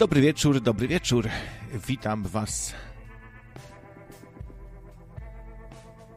[0.00, 1.28] Dobry wieczór, dobry wieczór.
[1.88, 2.74] Witam Was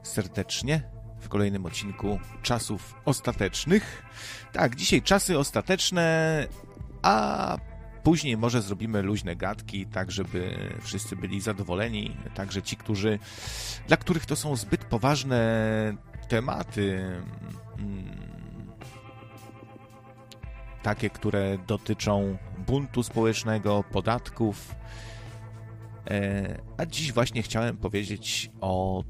[0.04, 0.93] serdecznie
[1.34, 4.04] kolejnym odcinku Czasów Ostatecznych.
[4.52, 6.48] Tak, dzisiaj czasy ostateczne,
[7.02, 7.58] a
[8.04, 13.20] później może zrobimy luźne gadki, tak żeby wszyscy byli zadowoleni, także ci, którzy,
[13.88, 15.38] dla których to są zbyt poważne
[16.28, 17.02] tematy,
[17.80, 18.18] mm,
[20.84, 24.76] takie, które dotyczą buntu społecznego, podatków.
[26.10, 29.04] E, a dziś właśnie chciałem powiedzieć o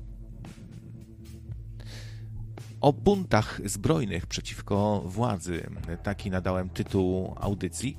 [2.83, 5.69] o buntach zbrojnych przeciwko władzy.
[6.03, 7.97] Taki nadałem tytuł audycji.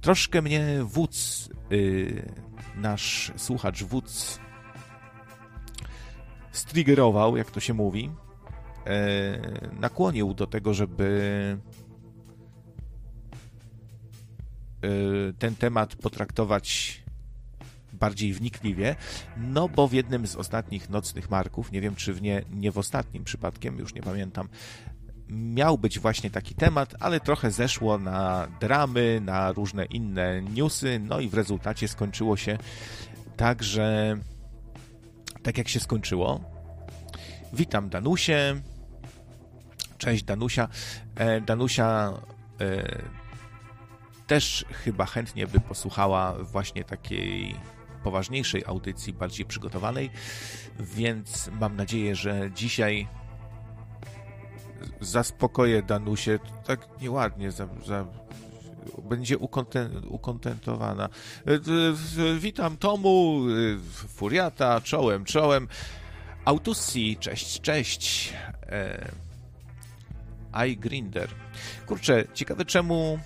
[0.00, 2.32] Troszkę mnie wódz, y,
[2.76, 4.40] nasz słuchacz wódz,
[6.52, 8.10] striggerował, jak to się mówi.
[8.86, 9.38] E,
[9.80, 11.58] nakłonił do tego, żeby
[14.84, 17.02] Y, ten temat potraktować
[18.00, 18.96] bardziej wnikliwie,
[19.36, 22.78] no bo w jednym z ostatnich nocnych marków, nie wiem czy w nie, nie w
[22.78, 24.48] ostatnim przypadkiem, już nie pamiętam,
[25.28, 31.20] miał być właśnie taki temat, ale trochę zeszło na dramy, na różne inne newsy, no
[31.20, 32.58] i w rezultacie skończyło się
[33.36, 34.16] tak, że
[35.42, 36.40] tak jak się skończyło.
[37.52, 38.60] Witam Danusie.
[39.98, 40.68] Cześć Danusia.
[41.16, 42.12] E, Danusia
[42.60, 43.02] e,
[44.26, 47.56] też chyba chętnie by posłuchała właśnie takiej
[48.04, 50.10] poważniejszej audycji, bardziej przygotowanej,
[50.80, 53.08] więc mam nadzieję, że dzisiaj
[55.00, 58.06] zaspokoję Danusie tak nieładnie, za, za,
[59.02, 61.08] będzie ukonten, ukontentowana.
[62.38, 63.42] Witam Tomu,
[64.08, 65.68] Furiata, czołem, czołem.
[66.44, 68.32] Autussi, cześć, cześć.
[68.62, 69.10] E,
[70.52, 71.28] iGrinder.
[71.86, 73.18] Kurczę, ciekawe czemu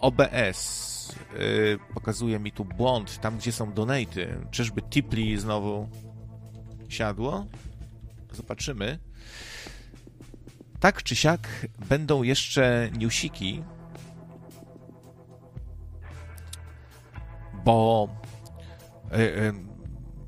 [0.00, 0.91] OBS
[1.32, 4.46] yy, pokazuje mi tu błąd, tam gdzie są donaty.
[4.50, 5.88] Czyżby Tipli znowu
[6.88, 7.46] siadło?
[8.32, 8.98] Zobaczymy.
[10.80, 13.62] Tak czy siak będą jeszcze newsiki,
[17.64, 18.08] bo
[19.12, 19.54] yy, yy,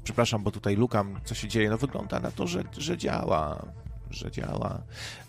[0.04, 1.70] przepraszam, bo tutaj lukam, co się dzieje.
[1.70, 3.66] No wygląda na to, że, że działa
[4.14, 4.82] że działa.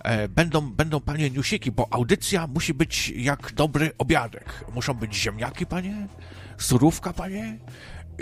[0.03, 4.65] E, będą, będą panie newsiki, bo audycja musi być jak dobry obiadek.
[4.73, 6.07] Muszą być ziemniaki, panie,
[6.57, 7.59] surówka, panie,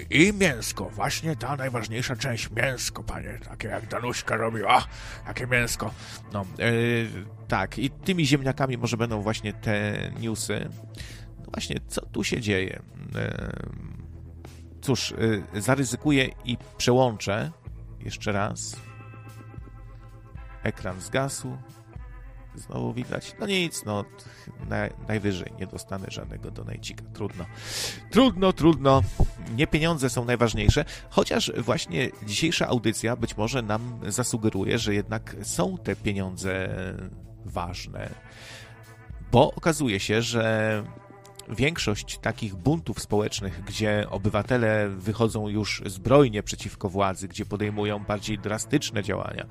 [0.10, 4.88] i mięsko, właśnie ta najważniejsza część, mięsko, panie, takie jak Danuśka robiła,
[5.28, 5.94] jakie mięsko.
[6.34, 6.72] No, e,
[7.48, 10.70] tak, i tymi ziemniakami może będą właśnie te newsy.
[11.40, 12.82] No właśnie, co tu się dzieje?
[13.16, 13.54] E,
[14.82, 15.14] cóż,
[15.54, 17.52] e, zaryzykuję i przełączę
[18.00, 18.76] jeszcze raz
[20.64, 21.58] ekran zgasł.
[22.56, 23.36] Znowu widać.
[23.40, 24.06] No nic, no
[25.08, 27.04] najwyżej nie dostanę żadnego donajcika.
[27.14, 27.46] Trudno.
[28.12, 29.02] Trudno, trudno.
[29.56, 35.78] Nie pieniądze są najważniejsze, chociaż właśnie dzisiejsza audycja być może nam zasugeruje, że jednak są
[35.78, 36.70] te pieniądze
[37.46, 38.10] ważne.
[39.32, 40.84] Bo okazuje się, że
[41.50, 49.04] większość takich buntów społecznych, gdzie obywatele wychodzą już zbrojnie przeciwko władzy, gdzie podejmują bardziej drastyczne
[49.04, 49.46] działania,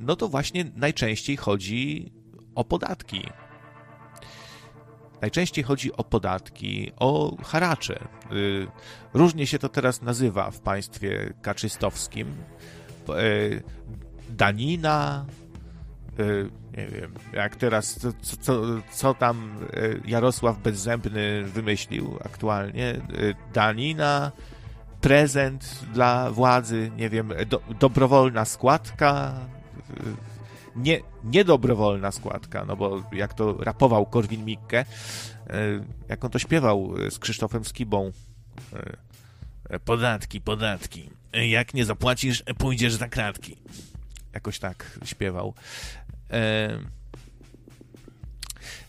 [0.00, 2.12] no to właśnie najczęściej chodzi
[2.54, 3.22] o podatki.
[5.20, 8.08] Najczęściej chodzi o podatki, o haracze.
[8.32, 8.66] Y,
[9.14, 12.28] różnie się to teraz nazywa w państwie kaczystowskim.
[13.08, 13.12] E,
[14.30, 15.26] danina,
[16.20, 19.58] y, nie wiem, jak teraz, co, co, co tam
[20.06, 24.32] Jarosław Bezzębny wymyślił aktualnie, y, danina,
[25.00, 29.34] prezent dla władzy, nie wiem, do, dobrowolna składka,
[30.76, 34.84] nie, niedobrowolna składka, no bo jak to rapował Korwin-Mikke, e,
[36.08, 38.12] jak on to śpiewał z Krzysztofem Skibą,
[39.84, 43.56] podatki, podatki, jak nie zapłacisz, pójdziesz za kratki.
[44.32, 45.54] Jakoś tak śpiewał.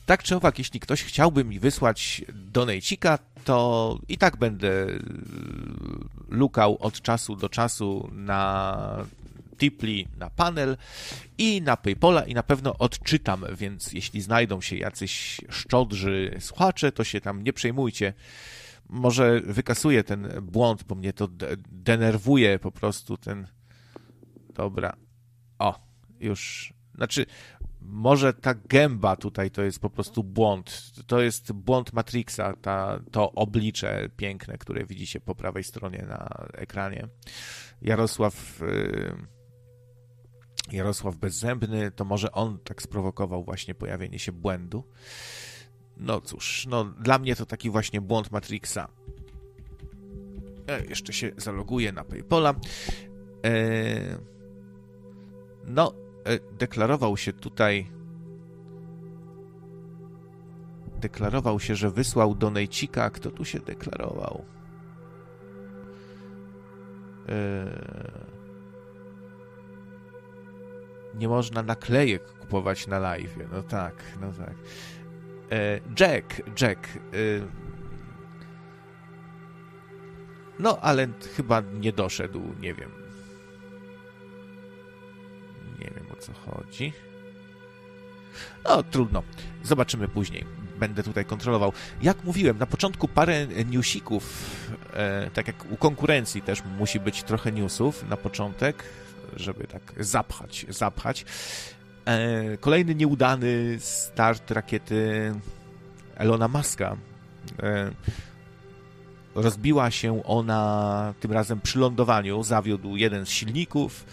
[0.07, 4.87] E, tak czy owak, jeśli ktoś chciałby mi wysłać donejcika, to i tak będę
[6.29, 9.05] lukał od czasu do czasu na
[9.57, 10.77] Tipli, na panel
[11.37, 17.03] i na Paypola i na pewno odczytam, więc jeśli znajdą się jacyś szczodrzy słuchacze, to
[17.03, 18.13] się tam nie przejmujcie.
[18.89, 21.27] Może wykasuję ten błąd, bo mnie to
[21.71, 23.47] denerwuje po prostu ten...
[24.53, 24.93] Dobra.
[25.59, 25.79] O,
[26.19, 26.73] już...
[26.95, 27.25] Znaczy,
[27.87, 30.91] może ta gęba tutaj to jest po prostu błąd.
[31.07, 37.07] To jest błąd Matrixa, ta, to oblicze piękne, które widzicie po prawej stronie na ekranie.
[37.81, 38.61] Jarosław.
[38.61, 39.37] Y,
[40.71, 44.83] Jarosław Bezzębny, to może on tak sprowokował właśnie pojawienie się błędu.
[45.97, 48.87] No cóż, no dla mnie to taki właśnie błąd Matrixa.
[50.67, 52.55] E, jeszcze się zaloguję na PayPola.
[53.45, 54.17] E,
[55.65, 55.93] no,
[56.59, 57.87] deklarował się tutaj.
[61.01, 63.09] Deklarował się, że wysłał do Nejcika.
[63.09, 64.45] Kto tu się deklarował?
[67.29, 67.67] E,
[71.15, 73.37] nie można naklejek kupować na live.
[73.51, 74.55] No tak, no tak.
[75.51, 76.87] E, Jack, Jack.
[76.87, 76.97] E,
[80.59, 83.06] no, ale chyba nie doszedł, nie wiem.
[86.19, 86.93] Co chodzi.
[88.63, 89.23] No, trudno.
[89.63, 90.45] Zobaczymy później.
[90.79, 91.73] Będę tutaj kontrolował.
[92.01, 94.55] Jak mówiłem, na początku parę newsików,
[94.93, 98.83] e, tak jak u konkurencji też musi być trochę newsów na początek,
[99.35, 101.25] żeby tak zapchać, zapchać.
[102.05, 105.33] E, kolejny nieudany start rakiety
[106.15, 106.97] Elona Muska.
[107.63, 107.91] E,
[109.35, 114.05] rozbiła się ona tym razem przy lądowaniu, zawiódł jeden z silników.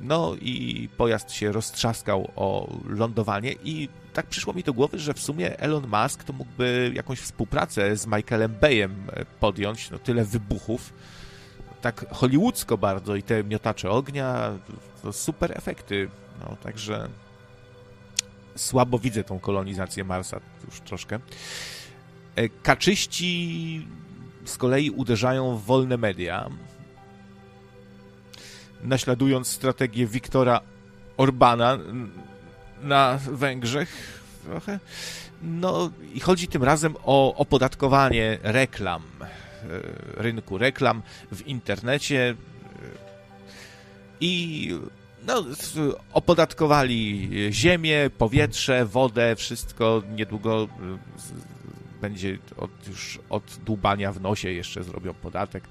[0.00, 5.20] No i pojazd się roztrzaskał o lądowanie i tak przyszło mi do głowy, że w
[5.20, 8.94] sumie Elon Musk to mógłby jakąś współpracę z Michaelem Bayem
[9.40, 10.92] podjąć, no tyle wybuchów
[11.80, 14.52] tak hollywoodzko bardzo i te miotacze ognia,
[15.02, 16.08] to super efekty.
[16.40, 17.08] No, także
[18.56, 21.18] słabo widzę tą kolonizację Marsa już troszkę.
[22.36, 23.86] E, kaczyści
[24.44, 26.50] z kolei uderzają w wolne media,
[28.84, 30.60] naśladując strategię Wiktora
[31.16, 31.78] Orbana
[32.82, 34.80] na Węgrzech trochę.
[35.42, 39.02] No i chodzi tym razem o opodatkowanie reklam
[39.68, 42.36] E, rynku reklam w internecie e,
[44.20, 44.68] i
[45.26, 45.44] no,
[46.12, 50.98] opodatkowali ziemię, powietrze, wodę, wszystko niedługo e,
[52.00, 55.64] będzie od, już od dłubania w nosie jeszcze zrobią podatek,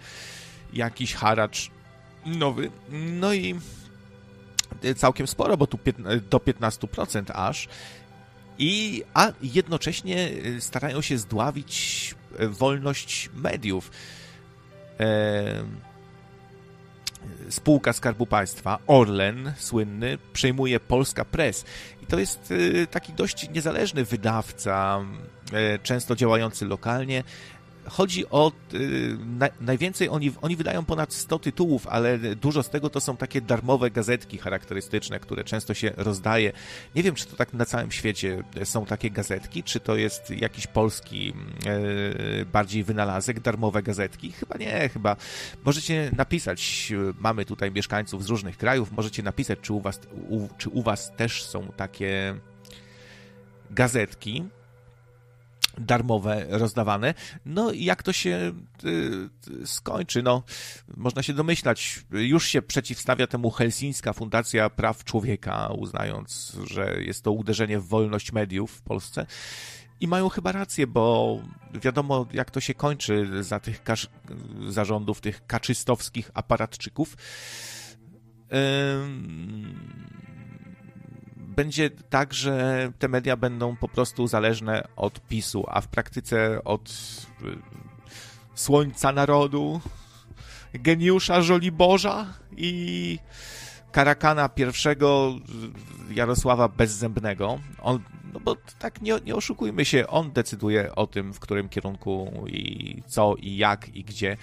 [0.73, 1.71] jakiś haracz
[2.25, 2.71] nowy.
[2.91, 3.55] No i
[4.95, 5.79] całkiem sporo, bo tu
[6.29, 7.67] do 15% aż.
[8.59, 10.29] I, a jednocześnie
[10.59, 12.15] starają się zdławić
[12.49, 13.91] wolność mediów.
[14.99, 15.63] E,
[17.49, 21.65] spółka Skarbu Państwa, Orlen, słynny, przejmuje Polska Press.
[22.03, 25.05] I to jest e, taki dość niezależny wydawca,
[25.53, 27.23] e, często działający lokalnie,
[27.87, 28.51] chodzi o.
[28.73, 33.17] Y, na, najwięcej oni, oni wydają ponad 100 tytułów, ale dużo z tego to są
[33.17, 36.51] takie darmowe gazetki charakterystyczne, które często się rozdaje.
[36.95, 40.67] Nie wiem, czy to tak na całym świecie są takie gazetki, czy to jest jakiś
[40.67, 41.33] polski
[42.41, 44.31] y, bardziej wynalazek, darmowe gazetki.
[44.31, 45.15] Chyba nie, chyba.
[45.65, 49.99] Możecie napisać, mamy tutaj mieszkańców z różnych krajów, możecie napisać, czy u was,
[50.29, 52.35] u, czy u was też są takie
[53.71, 54.43] gazetki
[55.77, 57.13] darmowe rozdawane.
[57.45, 58.53] No i jak to się
[58.85, 60.23] y, skończy?
[60.23, 60.43] No,
[60.97, 62.05] można się domyślać.
[62.11, 68.31] Już się przeciwstawia temu Helsińska Fundacja Praw Człowieka, uznając, że jest to uderzenie w wolność
[68.31, 69.25] mediów w Polsce.
[69.99, 71.39] I mają chyba rację, bo
[71.73, 73.81] wiadomo, jak to się kończy za tych
[74.69, 77.17] zarządów, tych kaczystowskich aparatczyków.
[78.53, 80.09] Ym
[81.59, 86.89] będzie tak, że te media będą po prostu zależne od PiSu, a w praktyce od
[86.89, 87.45] y,
[88.55, 89.81] Słońca Narodu,
[90.73, 92.25] geniusza Żoliborza
[92.57, 93.19] i
[93.91, 95.35] Karakana pierwszego
[96.11, 97.59] Jarosława Bezzębnego.
[97.81, 97.99] On,
[98.33, 103.03] no bo tak nie, nie oszukujmy się, on decyduje o tym, w którym kierunku i
[103.07, 104.37] co i jak i gdzie,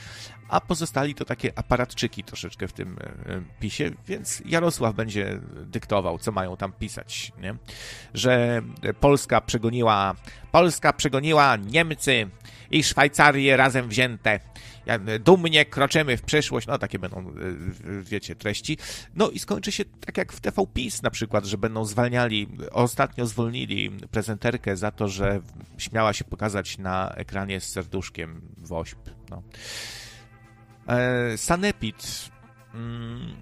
[0.48, 6.32] a pozostali to takie aparatczyki troszeczkę w tym e, pisie, więc Jarosław będzie dyktował, co
[6.32, 7.56] mają tam pisać, nie?
[8.14, 8.62] Że
[9.00, 10.14] Polska przegoniła,
[10.52, 12.30] Polska przegoniła Niemcy
[12.70, 14.40] i Szwajcarię razem wzięte.
[15.20, 17.32] Dumnie kroczymy w przyszłość, no takie będą, e,
[18.02, 18.78] wiecie, treści.
[19.14, 23.26] No i skończy się tak jak w TV PiS na przykład, że będą zwalniali, ostatnio
[23.26, 25.40] zwolnili prezenterkę za to, że
[25.78, 28.98] śmiała się pokazać na ekranie z serduszkiem wośp.
[29.30, 29.42] No.
[30.86, 32.30] E, Sanepid.
[32.74, 33.36] Mm,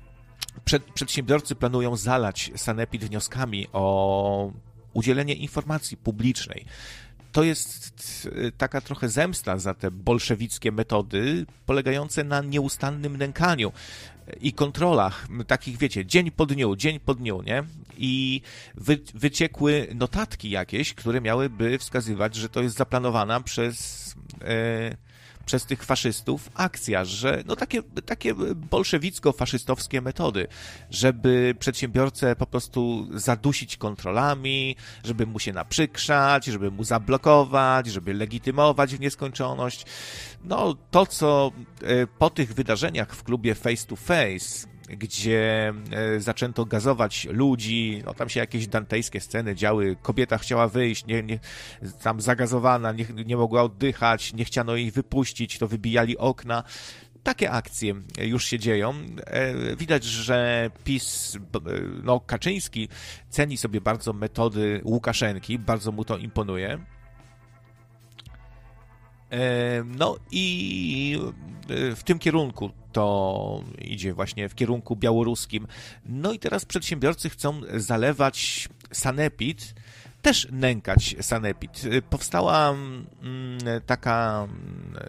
[0.94, 4.52] przedsiębiorcy planują zalać Sanepid wnioskami o
[4.92, 6.64] udzielenie informacji publicznej.
[7.32, 13.72] To jest e, taka trochę zemsta za te bolszewickie metody polegające na nieustannym nękaniu.
[14.40, 17.62] i kontrolach, takich wiecie, dzień po dniu, dzień po dniu, nie?
[17.96, 18.40] I
[18.74, 24.14] wy, wyciekły notatki jakieś, które miałyby wskazywać, że to jest zaplanowana przez.
[24.42, 24.96] E,
[25.46, 28.34] przez tych faszystów akcja, że no takie, takie
[28.70, 30.46] bolszewicko-faszystowskie metody,
[30.90, 38.94] żeby przedsiębiorcę po prostu zadusić kontrolami, żeby mu się naprzykrzać, żeby mu zablokować, żeby legitymować
[38.94, 39.86] w nieskończoność.
[40.44, 46.64] No to, co e, po tych wydarzeniach w klubie Face to Face gdzie e, zaczęto
[46.64, 51.38] gazować ludzi, no tam się jakieś dantejskie sceny działy, kobieta chciała wyjść, nie, nie,
[52.02, 56.62] tam zagazowana, nie, nie mogła oddychać, nie chciano jej wypuścić, to wybijali okna.
[57.22, 58.94] Takie akcje już się dzieją.
[59.26, 61.38] E, widać, że PiS,
[62.02, 62.88] no Kaczyński
[63.30, 66.78] ceni sobie bardzo metody Łukaszenki, bardzo mu to imponuje.
[69.34, 71.18] E, no i
[71.68, 75.66] w tym kierunku to idzie właśnie w kierunku białoruskim.
[76.06, 79.74] No i teraz przedsiębiorcy chcą zalewać sanepid,
[80.22, 81.82] też nękać sanepid.
[82.10, 84.48] Powstała mm, taka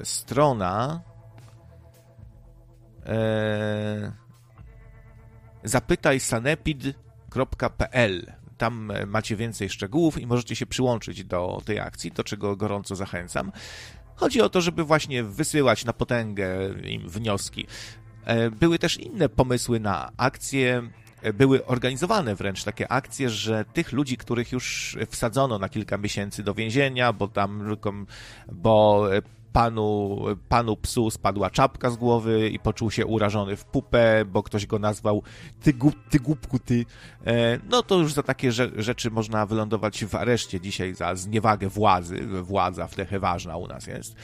[0.03, 1.01] strona
[3.05, 4.11] e,
[5.63, 6.75] zapytaj sanepid.pl
[8.57, 13.51] tam macie więcej szczegółów i możecie się przyłączyć do tej akcji, do czego gorąco zachęcam.
[14.15, 16.47] Chodzi o to, żeby właśnie wysyłać na potęgę
[16.83, 17.67] im wnioski.
[18.25, 20.89] E, były też inne pomysły na akcje,
[21.21, 26.43] e, były organizowane wręcz takie akcje, że tych ludzi, których już wsadzono na kilka miesięcy
[26.43, 27.77] do więzienia, bo tam,
[28.51, 29.07] bo
[29.55, 30.19] panu,
[30.49, 34.79] panu psu spadła czapka z głowy i poczuł się urażony w pupę, bo ktoś go
[34.79, 35.23] nazwał
[35.63, 35.73] ty,
[36.09, 36.85] ty głupku, ty.
[37.69, 42.27] No to już za takie rzeczy można wylądować w areszcie dzisiaj za zniewagę władzy.
[42.43, 44.15] Władza w ważna u nas jest.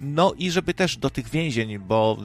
[0.00, 2.16] No i żeby też do tych więzień, bo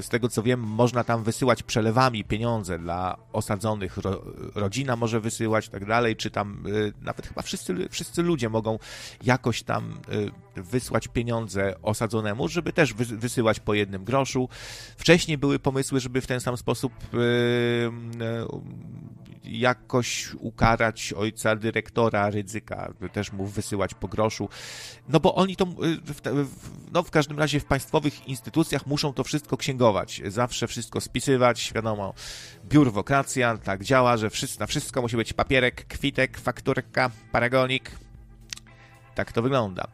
[0.00, 4.22] z tego co wiem, można tam wysyłać przelewami pieniądze dla osadzonych, ro,
[4.54, 8.78] rodzina może wysyłać i tak dalej, czy tam y, nawet chyba wszyscy, wszyscy ludzie mogą
[9.24, 10.00] jakoś tam
[10.56, 14.48] y, wysłać pieniądze osadzonemu, żeby też wy, wysyłać po jednym groszu.
[14.96, 17.18] Wcześniej były pomysły, żeby w ten sam sposób y,
[19.46, 24.48] jakoś ukarać ojca dyrektora ryzyka, też mu wysyłać po groszu.
[25.08, 26.46] No bo oni to, y,
[26.92, 32.14] no w każdym razie w państwowych instytucjach muszą to wszystko księgować, zawsze wszystko spisywać, wiadomo,
[32.64, 37.90] biurokracja tak działa, że wszystko, na wszystko musi być papierek, kwitek, fakturka, paragonik.
[39.14, 39.86] Tak to wygląda.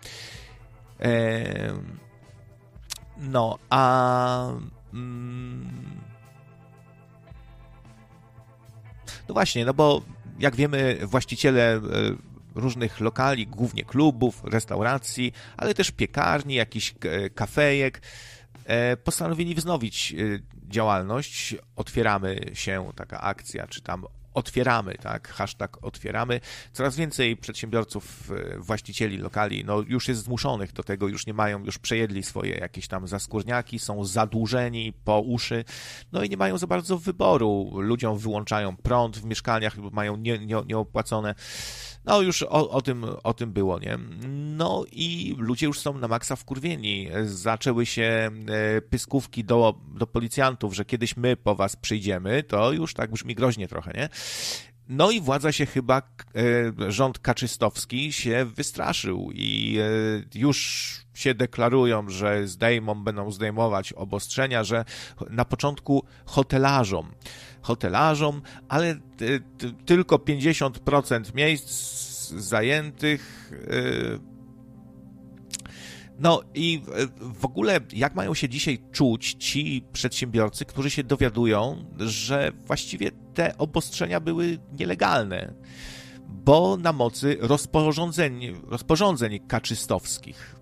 [3.17, 4.53] No, a...
[4.95, 5.72] Mm,
[9.33, 10.03] No właśnie, no bo
[10.39, 11.81] jak wiemy, właściciele e,
[12.55, 18.03] różnych lokali, głównie klubów, restauracji, ale też piekarni, jakichś e, kafejek,
[18.65, 20.15] e, postanowili wznowić
[20.69, 21.57] działalność.
[21.77, 26.41] Otwieramy się, taka akcja, czy tam otwieramy, tak, hashtag otwieramy.
[26.73, 31.65] Coraz więcej przedsiębiorców, e, właścicieli lokali, no już jest zmuszonych do tego, już nie mają,
[31.65, 35.65] już przejedli swoje jakieś tam zaskórniaki, są zadłużeni po uszy,
[36.12, 37.71] no i nie mają za bardzo wyboru.
[37.75, 41.35] Ludziom wyłączają prąd w mieszkaniach, mają nie, nie, nieopłacone
[42.05, 43.99] no już o, o, tym, o tym było, nie?
[44.57, 47.09] No i ludzie już są na maksa wkurwieni.
[47.25, 48.31] Zaczęły się
[48.77, 53.35] e, pyskówki do, do policjantów, że kiedyś my po was przyjdziemy, to już tak brzmi
[53.35, 54.09] groźnie trochę, nie?
[54.88, 62.09] No i władza się chyba, e, rząd kaczystowski się wystraszył i e, już się deklarują,
[62.09, 64.85] że zdejmą, będą zdejmować obostrzenia, że
[65.31, 67.12] na początku hotelarzom
[67.62, 68.97] hotelarzom, ale
[69.87, 73.52] tylko 50% miejsc zajętych.
[76.23, 76.83] No i
[77.21, 83.59] w ogóle, jak mają się dzisiaj czuć ci przedsiębiorcy, którzy się dowiadują, że właściwie te
[83.59, 85.55] obostrzenia były nielegalne,
[86.29, 90.57] bo na mocy rozporządzeń, rozporządzeń kaczystowskich,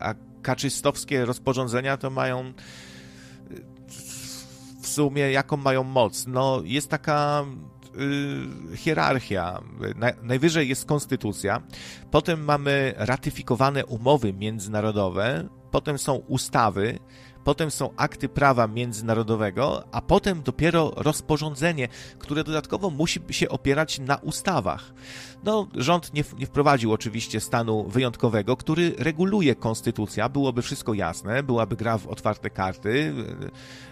[0.00, 2.52] a kaczystowskie rozporządzenia to mają
[4.80, 6.26] w sumie jaką mają moc?
[6.26, 7.44] No, jest taka
[8.74, 9.60] hierarchia.
[9.96, 11.62] Na, najwyżej jest konstytucja,
[12.10, 16.98] potem mamy ratyfikowane umowy międzynarodowe, potem są ustawy,
[17.44, 24.16] potem są akty prawa międzynarodowego, a potem dopiero rozporządzenie, które dodatkowo musi się opierać na
[24.16, 24.94] ustawach.
[25.44, 31.76] No, rząd nie, nie wprowadził oczywiście stanu wyjątkowego, który reguluje konstytucja, byłoby wszystko jasne, byłaby
[31.76, 33.14] gra w otwarte karty,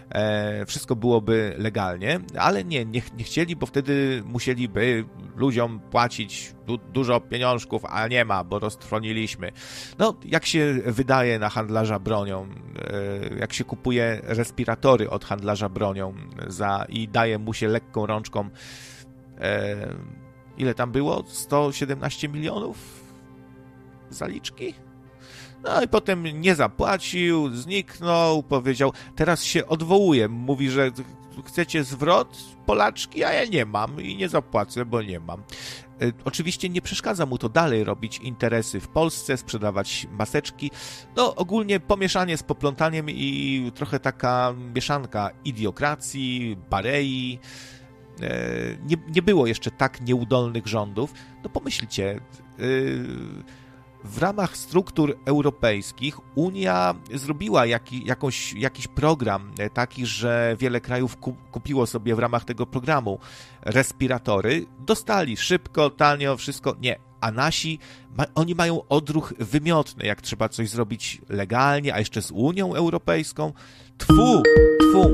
[0.09, 5.05] e, wszystko byłoby legalnie, ale nie, nie, nie chcieli, bo wtedy musieliby
[5.35, 9.51] ludziom płacić du dużo pieniążków, a nie ma, bo roztrwoniliśmy.
[9.99, 16.13] No, jak się wydaje na handlarza bronią, e, jak się kupuje respiratory od handlarza bronią
[16.47, 18.49] za, i daje mu się lekką rączką
[19.39, 19.95] e,
[20.57, 21.23] ile tam było?
[21.27, 23.03] 117 milionów
[24.09, 24.73] zaliczki?
[25.63, 30.91] No i potem nie zapłacił, zniknął, powiedział, teraz się odwołuje, mówi, że
[31.45, 35.39] chcecie zwrot Polaczki, a ja nie mam i nie zapłacę, bo nie mam.
[35.39, 40.71] E, oczywiście nie przeszkadza mu to dalej robić interesy w Polsce, sprzedawać maseczki.
[41.15, 47.39] No ogólnie pomieszanie z poplątaniem i trochę taka mieszanka idiokracji, barei.
[48.21, 48.29] E,
[48.85, 51.13] nie, nie było jeszcze tak nieudolnych rządów.
[51.43, 52.19] No pomyślcie,
[52.57, 53.43] yy,
[54.03, 58.05] w ramach struktur europejskich Unia zrobiła jaki,
[58.55, 61.17] jakiś program e, taki, że wiele krajów
[61.51, 63.19] kupiło sobie w ramach tego programu
[63.61, 64.65] respiratory.
[64.79, 66.75] Dostali szybko, tanio, wszystko.
[66.81, 66.99] Nie.
[67.21, 67.79] A nasi,
[68.35, 73.53] oni mają odruch wymiotny, jak trzeba coś zrobić legalnie, a jeszcze z Unią Europejską.
[73.97, 74.43] Tfu,
[74.79, 75.13] tfu.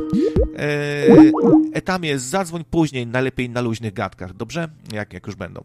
[1.73, 4.69] Etamie, zadzwoń później, najlepiej na luźnych gadkach, dobrze?
[4.93, 5.63] Jak, jak już będą.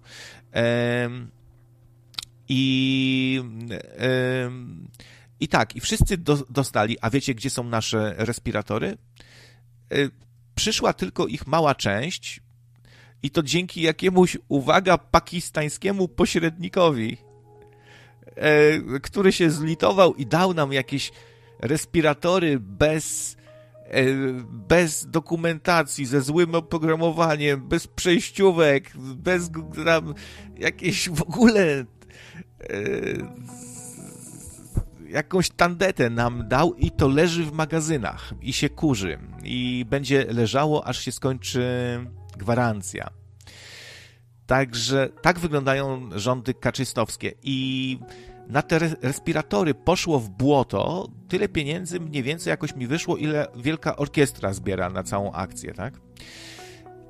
[0.53, 1.11] Eee,
[2.49, 3.41] i,
[5.41, 8.97] i tak, i wszyscy do, dostali, a wiecie, gdzie są nasze respiratory?
[9.91, 10.11] Yy,
[10.55, 12.41] przyszła tylko ich mała część
[13.23, 17.17] i to dzięki jakiemuś, uwaga, pakistańskiemu pośrednikowi,
[18.37, 21.13] yy, który się zlitował i dał nam jakieś
[21.61, 23.37] respiratory bez
[24.51, 29.51] bez dokumentacji, ze złym oprogramowaniem, bez przejściówek, bez
[29.85, 30.15] tam
[30.59, 31.85] jakieś w ogóle E,
[35.09, 40.87] jakąś tandetę nam dał i to leży w magazynach i się kurzy i będzie leżało,
[40.87, 41.67] aż się skończy
[42.37, 43.11] gwarancja.
[44.47, 47.99] Także tak wyglądają rządy kaczystowskie i
[48.49, 53.97] na te respiratory poszło w błoto tyle pieniędzy mniej więcej jakoś mi wyszło, ile wielka
[53.97, 55.95] orkiestra zbiera na całą akcję, tak?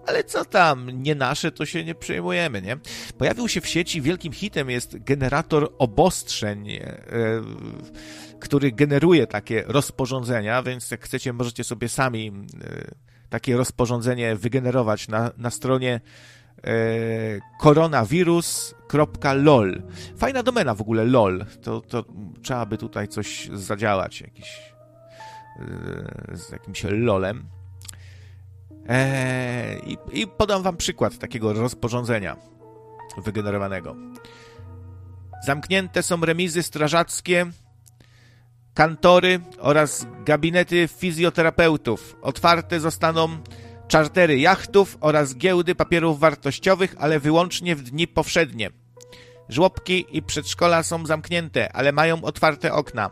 [0.06, 2.76] Ale co tam, nie nasze, to się nie przejmujemy, nie?
[3.18, 6.82] Pojawił się w sieci, wielkim hitem jest generator obostrzeń, e,
[8.40, 12.32] który generuje takie rozporządzenia, więc jak chcecie, możecie sobie sami e,
[13.30, 16.00] takie rozporządzenie wygenerować na, na stronie
[16.64, 16.70] e,
[17.60, 19.82] koronawirus.lol.
[20.16, 21.44] Fajna domena w ogóle lol.
[21.62, 22.04] To, to
[22.42, 24.74] trzeba by tutaj coś zadziałać, jakiś
[26.32, 27.53] z jakimś lolem.
[28.88, 32.36] Eee, i, I podam wam przykład takiego rozporządzenia
[33.16, 33.96] wygenerowanego.
[35.46, 37.46] Zamknięte są remizy strażackie,
[38.74, 42.16] kantory oraz gabinety fizjoterapeutów.
[42.22, 43.28] Otwarte zostaną
[43.88, 48.70] czartery jachtów oraz giełdy papierów wartościowych, ale wyłącznie w dni powszednie.
[49.48, 53.10] Żłobki i przedszkola są zamknięte, ale mają otwarte okna.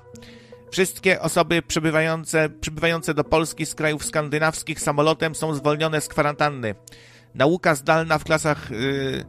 [0.73, 6.75] Wszystkie osoby przybywające, przybywające do Polski z krajów skandynawskich samolotem są zwolnione z kwarantanny.
[7.35, 9.25] Nauka zdalna w klasach yy,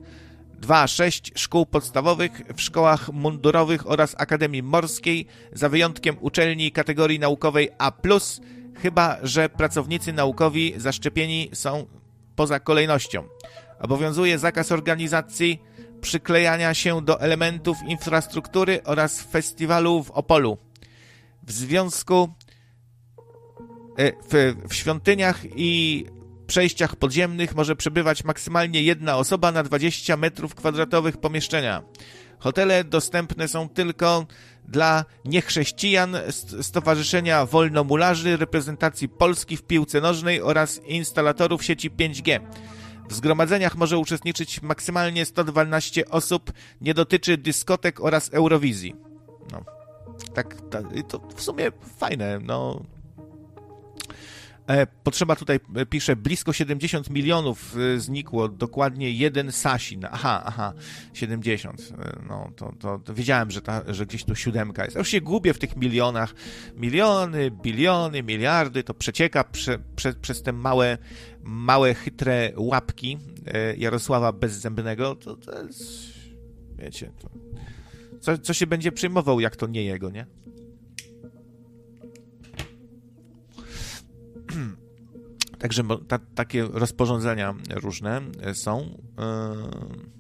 [0.62, 7.92] 2-6 szkół podstawowych, w szkołach mundurowych oraz Akademii Morskiej, za wyjątkiem uczelni kategorii naukowej A+,
[8.82, 11.86] chyba że pracownicy naukowi zaszczepieni są
[12.36, 13.24] poza kolejnością.
[13.80, 15.62] Obowiązuje zakaz organizacji
[16.02, 20.58] przyklejania się do elementów infrastruktury oraz festiwalu w Opolu
[21.44, 22.30] w związku
[23.98, 26.06] e, w, w świątyniach i
[26.48, 31.84] przejściach podziemnych może przebywać maksymalnie jedna osoba na 20 metrów kwadratowych pomieszczenia.
[32.40, 34.26] Hotele dostępne są tylko
[34.68, 36.18] dla niechrześcijan,
[36.62, 42.40] Stowarzyszenia Wolnomularzy, reprezentacji Polski w piłce nożnej oraz instalatorów sieci 5G.
[43.10, 48.96] W zgromadzeniach może uczestniczyć maksymalnie 112 osób, nie dotyczy dyskotek oraz Eurowizji.
[49.52, 49.83] No.
[50.34, 52.84] Tak, tak, to w sumie fajne, no.
[54.68, 60.06] E, potrzeba tutaj, e, pisze, blisko 70 milionów e, znikło, dokładnie jeden Sasin.
[60.12, 60.74] Aha, aha,
[61.14, 61.94] 70.
[62.28, 64.96] No, to, to, to wiedziałem, że, ta, że gdzieś tu siódemka jest.
[64.96, 66.34] Ja już się gubię w tych milionach.
[66.76, 70.98] Miliony, biliony, miliardy, to przecieka prze, prze, przez te małe,
[71.44, 73.18] małe, chytre łapki
[73.78, 75.16] Jarosława Bezzębnego.
[75.16, 75.84] To, to jest,
[76.78, 77.30] wiecie, to
[78.24, 80.26] co, co się będzie przejmował, jak to nie jego, nie?
[85.60, 88.22] Także ta, takie rozporządzenia różne
[88.54, 88.98] są.
[89.18, 90.14] Yy,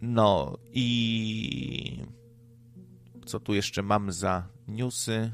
[0.00, 2.02] no i
[3.26, 5.32] co tu jeszcze mam za newsy?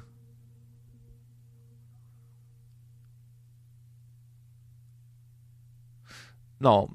[6.60, 6.88] No,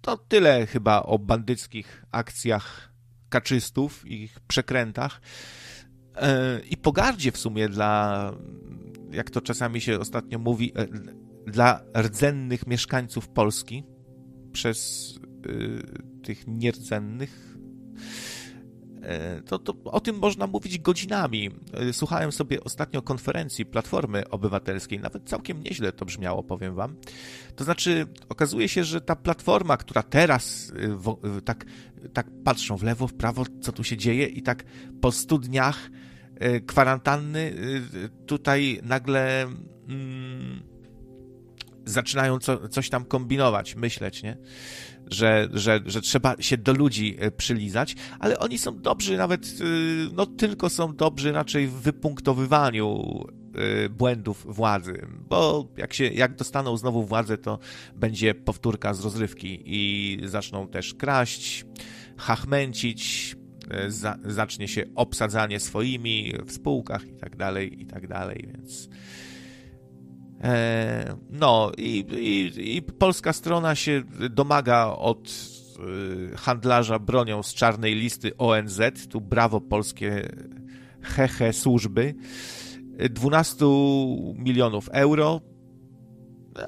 [0.00, 2.92] to tyle chyba o bandyckich akcjach
[3.28, 5.20] kaczystów, ich przekrętach
[6.70, 8.32] i pogardzie w sumie dla,
[9.10, 10.72] jak to czasami się ostatnio mówi,
[11.46, 13.84] dla rdzennych mieszkańców Polski
[14.52, 15.10] przez
[15.46, 17.56] y, tych nierdzennych.
[19.02, 21.50] E, to, to o tym można mówić godzinami.
[21.72, 26.96] E, słuchałem sobie ostatnio konferencji Platformy Obywatelskiej, nawet całkiem nieźle to brzmiało, powiem wam.
[27.56, 30.72] To znaczy, okazuje się, że ta platforma, która teraz
[31.38, 31.66] y, tak,
[32.12, 34.64] tak patrzą w lewo, w prawo, co tu się dzieje, i tak
[35.00, 35.90] po stu dniach
[36.66, 37.52] kwarantanny
[38.26, 39.46] tutaj nagle.
[39.88, 40.69] Mm,
[41.84, 44.36] zaczynają co, coś tam kombinować, myśleć, nie?
[45.06, 49.64] Że, że, że trzeba się do ludzi e, przylizać, ale oni są dobrzy nawet, e,
[50.12, 53.04] no tylko są dobrzy raczej w wypunktowywaniu
[53.54, 57.58] e, błędów władzy, bo jak się, jak dostaną znowu władzę, to
[57.96, 61.66] będzie powtórka z rozrywki i zaczną też kraść,
[62.16, 63.36] hachmęcić,
[63.88, 68.88] za, zacznie się obsadzanie swoimi w spółkach i tak dalej, i tak dalej, więc
[71.30, 75.30] no i, i, i polska strona się domaga od
[76.32, 80.28] e, handlarza bronią z czarnej listy ONZ, tu brawo polskie
[81.02, 82.14] hehe służby,
[83.10, 83.66] 12
[84.34, 85.40] milionów euro.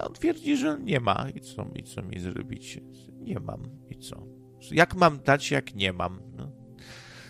[0.00, 2.80] On twierdzi, że nie ma i co, i co mi zrobić?
[3.20, 4.26] Nie mam i co?
[4.70, 6.20] Jak mam dać, jak nie mam?
[6.37, 6.52] No.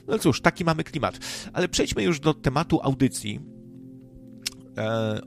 [0.06, 1.18] no cóż, taki mamy klimat.
[1.52, 3.51] Ale przejdźmy już do tematu audycji e,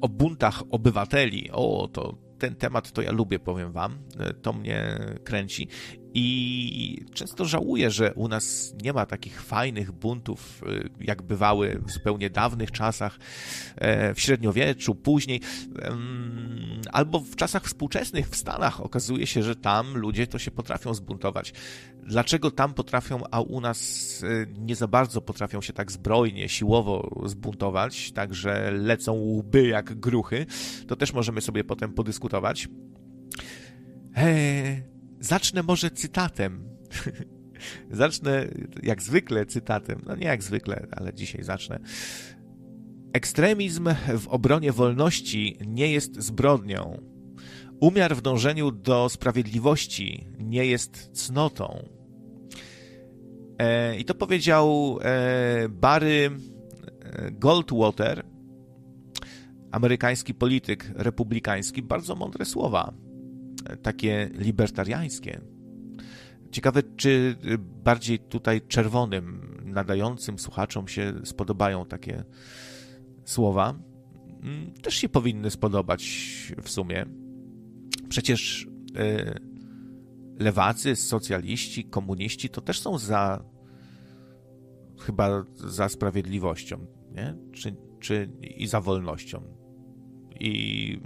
[0.02, 5.00] o buntach obywateli, o to ten temat to ja lubię, powiem wam, e, to mnie
[5.24, 5.68] kręci
[6.17, 11.91] i często żałuję, że u nas nie ma takich fajnych buntów, y, jak bywały w
[11.91, 13.19] zupełnie dawnych czasach,
[13.75, 15.41] e, w średniowieczu, później,
[16.91, 18.82] albo w czasach współczesnych w Stanach.
[18.82, 21.54] Okazuje się, że tam ludzie to się potrafią zbuntować.
[22.04, 23.80] Dlaczego tam potrafią, a u nas
[24.23, 29.99] y, nie za bardzo potrafią się tak zbrojnie, siłowo zbuntować, tak że lecą łby jak
[29.99, 30.45] gruchy,
[30.88, 32.67] to też możemy sobie potem podyskutować.
[34.15, 36.69] Eee, Zacznę może cytatem.
[37.91, 38.47] zacznę
[38.84, 40.01] jak zwykle cytatem.
[40.06, 41.80] No nie jak zwykle, ale dzisiaj zacznę.
[43.13, 47.01] Ekstremizm w obronie wolności nie jest zbrodnią.
[47.80, 51.89] Umiar w dążeniu do sprawiedliwości nie jest cnotą.
[53.60, 56.32] E, I to powiedział e, Barry
[57.01, 58.25] e, Goldwater,
[59.71, 61.82] amerykański polityk republikański.
[61.82, 63.05] Bardzo mądre słowa
[63.82, 65.41] takie libertariańskie.
[66.52, 67.36] Ciekawe, czy
[67.84, 72.24] bardziej tutaj czerwonym, nadającym słuchaczom się spodobają takie
[73.26, 73.80] słowa.
[74.44, 76.04] Mm, też się powinny spodobać
[76.62, 77.06] w sumie.
[78.10, 79.39] Przecież e,
[80.39, 83.44] lewacy, socjaliści, komuniści to też są za
[85.00, 87.36] chyba za sprawiedliwością, nie?
[87.52, 89.41] Czy, czy i za wolnością.
[90.39, 91.00] I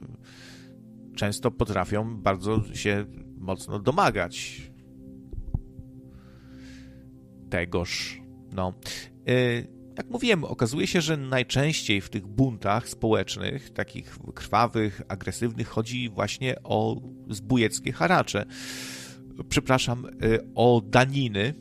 [1.19, 3.05] często potrafią bardzo się
[3.37, 4.61] mocno domagać
[7.49, 8.21] tegoż.
[8.51, 8.73] No.
[9.29, 16.09] Y, jak mówiłem, okazuje się, że najczęściej w tych buntach społecznych, takich krwawych, agresywnych, chodzi
[16.09, 18.45] właśnie o zbójeckie haracze.
[19.49, 21.53] Przepraszam, y, o daniny.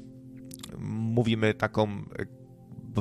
[0.88, 2.04] Mówimy taką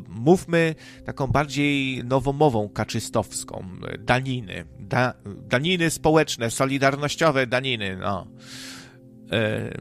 [0.08, 3.66] mówmy taką bardziej nowomową kaczystowską,
[4.00, 8.28] daniny, da, daniny społeczne, solidarnościowe daniny, no.
[9.32, 9.72] E,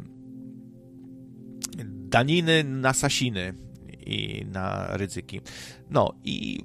[2.09, 3.55] daniny na sasiny
[4.07, 5.41] i na ryzyki.
[5.91, 6.65] No i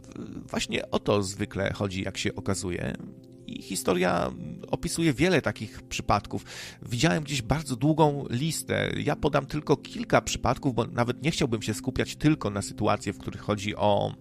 [0.50, 2.94] właśnie o to zwykle chodzi, jak się okazuje.
[3.52, 4.32] I historia
[4.68, 6.46] opisuje wiele takich przypadków.
[6.82, 8.92] Widziałem gdzieś bardzo długą listę.
[9.04, 13.18] Ja podam tylko kilka przypadków, bo nawet nie chciałbym się skupiać tylko na sytuacje, w
[13.18, 14.16] których chodzi o,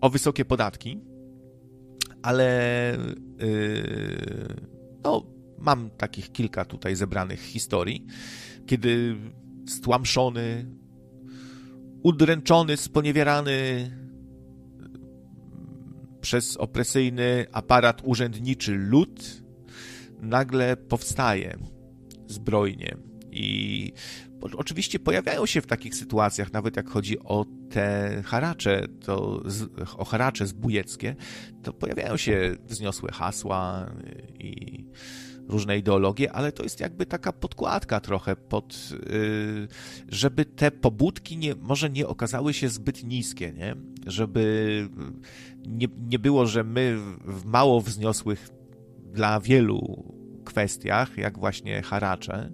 [0.00, 1.00] o wysokie podatki,
[2.22, 2.98] ale
[3.38, 4.56] yy,
[5.04, 5.26] no,
[5.58, 8.06] mam takich kilka tutaj zebranych historii,
[8.66, 9.16] kiedy
[9.66, 10.66] stłamszony,
[12.02, 13.90] udręczony, sponiewierany
[16.20, 19.42] przez opresyjny aparat urzędniczy lud
[20.20, 21.58] nagle powstaje
[22.26, 22.96] zbrojnie.
[23.30, 23.92] I
[24.56, 29.42] oczywiście pojawiają się w takich sytuacjach, nawet jak chodzi o te haracze, to,
[29.96, 31.16] o haracze zbójeckie,
[31.62, 33.92] to pojawiają się wzniosłe hasła
[34.38, 34.84] i
[35.48, 39.68] różne ideologie, ale to jest jakby taka podkładka trochę pod, y,
[40.08, 43.76] żeby te pobudki nie, może nie okazały się zbyt niskie, nie?
[44.06, 44.88] Żeby
[45.66, 48.48] nie, nie było, że my w mało wzniosłych
[49.12, 50.04] dla wielu
[50.44, 52.52] kwestiach, jak właśnie haracze,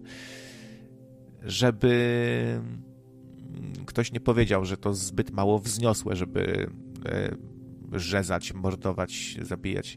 [1.42, 2.60] żeby
[3.86, 6.70] ktoś nie powiedział, że to zbyt mało wzniosłe, żeby
[7.06, 7.36] e,
[7.92, 9.96] rzezać, mordować, zabijać.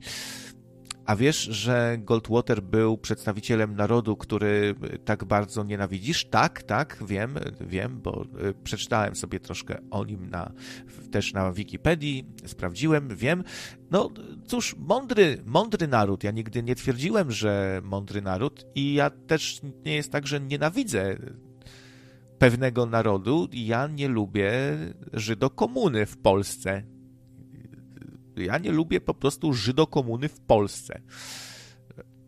[1.07, 6.25] A wiesz, że Goldwater był przedstawicielem narodu, który tak bardzo nienawidzisz?
[6.25, 10.51] Tak, tak, wiem, wiem, bo e, przeczytałem sobie troszkę o nim na,
[11.11, 13.43] też na Wikipedii, sprawdziłem, wiem.
[13.91, 14.09] No
[14.47, 16.23] cóż, mądry, mądry naród.
[16.23, 21.17] Ja nigdy nie twierdziłem, że mądry naród i ja też nie jest tak, że nienawidzę
[22.39, 23.47] pewnego narodu.
[23.53, 24.51] Ja nie lubię
[25.13, 26.96] Żydokomuny w Polsce.
[28.43, 31.01] Ja nie lubię po prostu Żydokomuny w Polsce.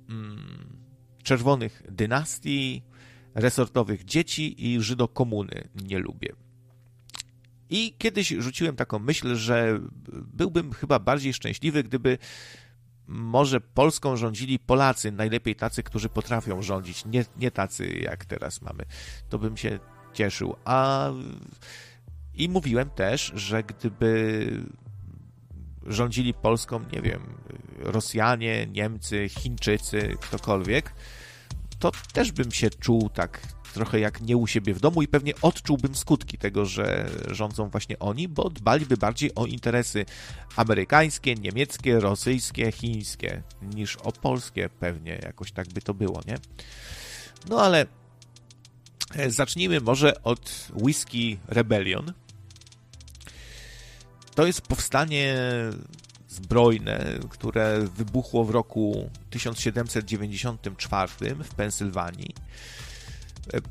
[0.09, 0.79] Mm,
[1.23, 2.83] czerwonych dynastii,
[3.35, 6.33] resortowych dzieci i Żydokomuny nie lubię.
[7.69, 9.79] I kiedyś rzuciłem taką myśl, że
[10.11, 12.17] byłbym chyba bardziej szczęśliwy, gdyby
[13.07, 18.85] może Polską rządzili Polacy, najlepiej tacy, którzy potrafią rządzić, nie, nie tacy jak teraz mamy.
[19.29, 19.79] To bym się
[20.13, 20.55] cieszył.
[20.65, 21.09] A
[22.33, 24.51] i mówiłem też, że gdyby
[25.89, 27.21] rządzili Polską, nie wiem,
[27.79, 30.93] Rosjanie, Niemcy, Chińczycy, ktokolwiek,
[31.79, 33.41] to też bym się czuł tak
[33.73, 37.99] trochę jak nie u siebie w domu i pewnie odczułbym skutki tego, że rządzą właśnie
[37.99, 40.05] oni, bo dbaliby bardziej o interesy
[40.55, 46.37] amerykańskie, niemieckie, rosyjskie, chińskie, niż o polskie pewnie, jakoś tak by to było, nie?
[47.49, 47.85] No ale
[49.15, 52.13] e, zacznijmy może od Whisky Rebellion.
[54.39, 55.35] To jest powstanie
[56.27, 62.35] zbrojne, które wybuchło w roku 1794 w Pensylwanii.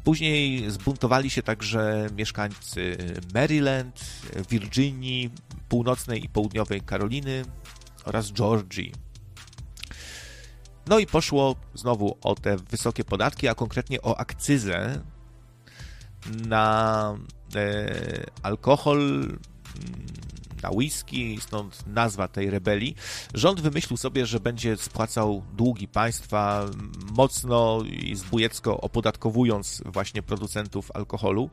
[0.05, 2.97] Później zbuntowali się także mieszkańcy
[3.35, 4.01] Maryland,
[4.51, 5.31] Virginii,
[5.69, 7.45] północnej i południowej Karoliny
[8.05, 8.93] oraz Georgii.
[10.87, 15.03] No i poszło znowu o te wysokie podatki, a konkretnie o akcyzę
[16.47, 17.15] na
[17.55, 17.91] e,
[18.43, 19.29] alkohol,
[20.63, 22.97] na whisky, stąd nazwa tej rebelii.
[23.35, 26.67] Rząd wymyślił sobie, że będzie spłacał długi państwa
[27.13, 31.51] mocno i zbójecko opodatkowując właśnie producentów alkoholu.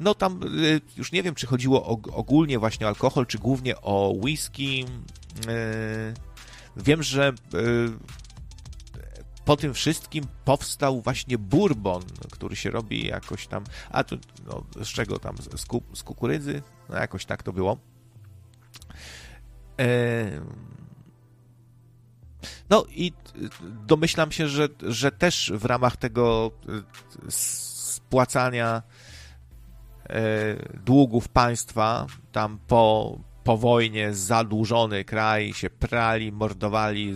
[0.00, 4.14] No tam y, już nie wiem, czy chodziło ogólnie właśnie o alkohol, czy głównie o
[4.22, 4.84] whisky.
[5.48, 6.14] Y,
[6.76, 8.24] wiem, że y,
[9.44, 14.88] po tym wszystkim powstał właśnie bourbon, który się robi jakoś tam, a tu no, z
[14.88, 15.60] czego tam, z,
[15.98, 16.62] z kukurydzy?
[16.88, 17.76] No jakoś tak to było.
[22.70, 23.12] No i
[23.86, 26.82] domyślam się, że, że też w ramach tego e,
[27.28, 28.82] spłacania
[30.08, 30.22] e,
[30.84, 37.14] długów państwa, tam po, po wojnie zadłużony kraj się prali, mordowali,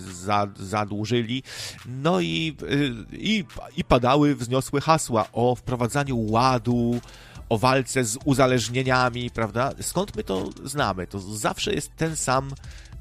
[0.56, 1.42] zadłużyli,
[1.86, 3.44] no i, e, i,
[3.76, 7.00] i padały wzniosłe hasła o wprowadzaniu ładu,
[7.48, 9.70] o walce z uzależnieniami, prawda?
[9.80, 11.06] Skąd my to znamy?
[11.06, 12.50] To zawsze jest ten sam,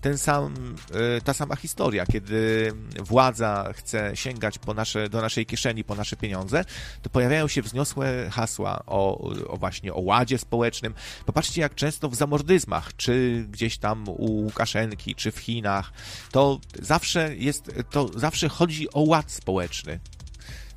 [0.01, 0.75] ten sam,
[1.17, 6.15] e, ta sama historia, kiedy władza chce sięgać po nasze, do naszej kieszeni, po nasze
[6.15, 6.65] pieniądze,
[7.01, 10.93] to pojawiają się wzniosłe hasła o, o właśnie o ładzie społecznym.
[11.25, 15.91] Popatrzcie, jak często w zamordyzmach, czy gdzieś tam u Łukaszenki, czy w Chinach,
[16.31, 19.99] to zawsze jest, to zawsze chodzi o ład społeczny.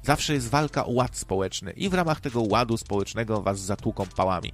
[0.02, 4.52] Zawsze jest walka o ład społeczny i w ramach tego ładu społecznego was zatłuką pałami,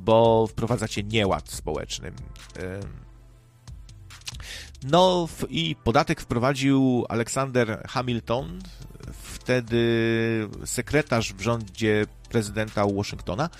[0.00, 2.12] bo wprowadzacie nieład społeczny.
[4.82, 8.60] No i podatek wprowadził Aleksander Hamilton,
[9.12, 13.50] wtedy sekretarz w rządzie prezydenta Washingtona,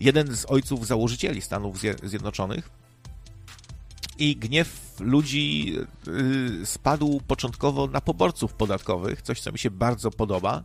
[0.00, 2.81] jeden z ojców założycieli Stanów Zjednoczonych
[4.18, 5.76] i gniew ludzi
[6.08, 10.64] y, spadł początkowo na poborców podatkowych, coś co mi się bardzo podoba.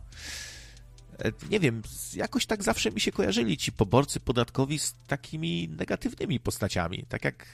[1.18, 1.82] E, nie wiem,
[2.14, 7.04] jakoś tak zawsze mi się kojarzyli ci poborcy podatkowi z takimi negatywnymi postaciami.
[7.08, 7.46] Tak jak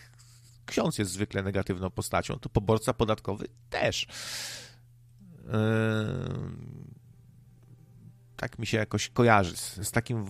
[0.66, 4.06] ksiądz jest zwykle negatywną postacią, to poborca podatkowy też.
[5.44, 5.50] Yy...
[8.36, 10.24] Tak mi się jakoś kojarzy z, z takim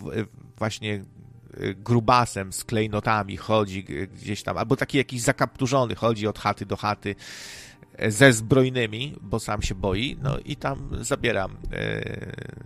[0.56, 1.04] właśnie
[1.76, 7.14] grubasem z klejnotami chodzi gdzieś tam, albo taki jakiś zakapturzony chodzi od chaty do chaty
[7.96, 12.64] e, ze zbrojnymi, bo sam się boi, no i tam zabieram e,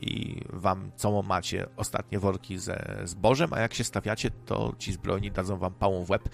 [0.00, 5.30] i wam co macie ostatnie worki ze zbożem, a jak się stawiacie, to ci zbrojni
[5.30, 6.28] dadzą wam pałą w łeb.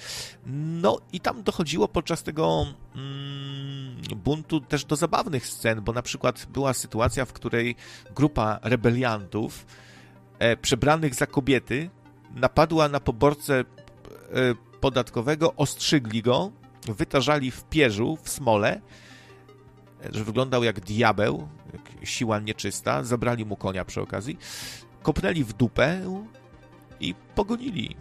[0.47, 6.47] No i tam dochodziło podczas tego mm, buntu też do zabawnych scen, bo na przykład
[6.53, 7.77] była sytuacja, w której
[8.15, 9.67] grupa rebeliantów
[10.63, 11.91] przebranych za kobiety
[12.35, 13.65] napadła na poborcę e,
[14.81, 16.51] podatkowego, ostrzygli go,
[16.87, 18.81] wytarzali w pierzu, w smole
[20.13, 23.05] że wyglądał jak diabeł, jak siła nieczysta.
[23.05, 24.39] Zabrali mu konia przy okazji,
[25.03, 26.01] kopnęli w dupę
[27.01, 27.97] i pogonili.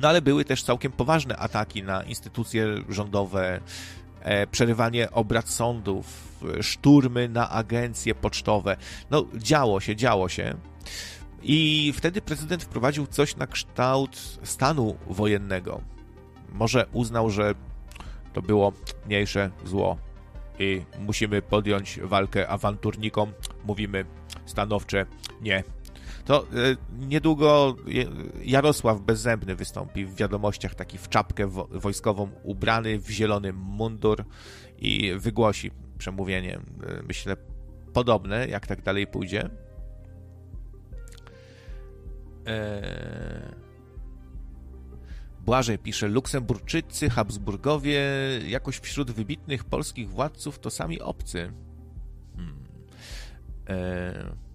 [0.00, 3.60] No ale były też całkiem poważne ataki na instytucje rządowe, e,
[4.50, 6.06] przerywanie obrad sądów,
[6.60, 8.76] szturmy na agencje pocztowe.
[9.10, 10.54] No, działo się, działo się.
[11.42, 15.80] I wtedy prezydent wprowadził coś na kształt stanu wojennego.
[16.52, 17.54] Może uznał, że
[18.32, 18.72] to było
[19.06, 19.98] mniejsze zło
[20.58, 23.32] i musimy podjąć walkę awanturnikom.
[23.64, 24.04] Mówimy
[24.46, 25.06] stanowcze
[25.40, 25.64] nie.
[26.24, 26.46] To e,
[27.06, 27.76] niedługo
[28.42, 34.24] Jarosław Bezzębny wystąpi w wiadomościach taki w czapkę wojskową ubrany, w zielony mundur
[34.78, 37.36] i wygłosi przemówienie, e, myślę,
[37.92, 39.50] podobne, jak tak dalej pójdzie.
[42.46, 43.62] Eee...
[45.40, 48.00] Błażej pisze, Luksemburczycy, Habsburgowie,
[48.46, 51.52] jakoś wśród wybitnych polskich władców to sami obcy.
[52.36, 52.64] Hmm.
[53.66, 54.51] Eee...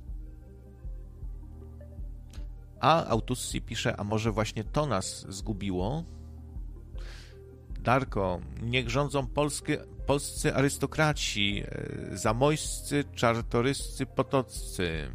[2.79, 6.03] A Autussi pisze, a może właśnie to nas zgubiło?
[7.79, 15.11] Darko, niech rządzą polskie, polscy arystokraci, e, zamojscy, czartoryscy, potoccy.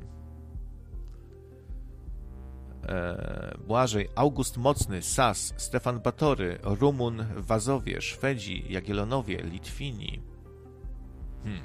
[2.89, 10.23] E, Błażej, August Mocny, Sas, Stefan Batory, Rumun, Wazowie, Szwedzi, Jagiellonowie, Litwini.
[11.45, 11.63] Hmm.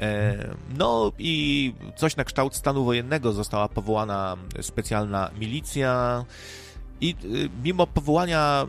[0.00, 6.24] E, no i coś na kształt stanu wojennego została powołana specjalna milicja.
[7.00, 8.66] I y, mimo powołania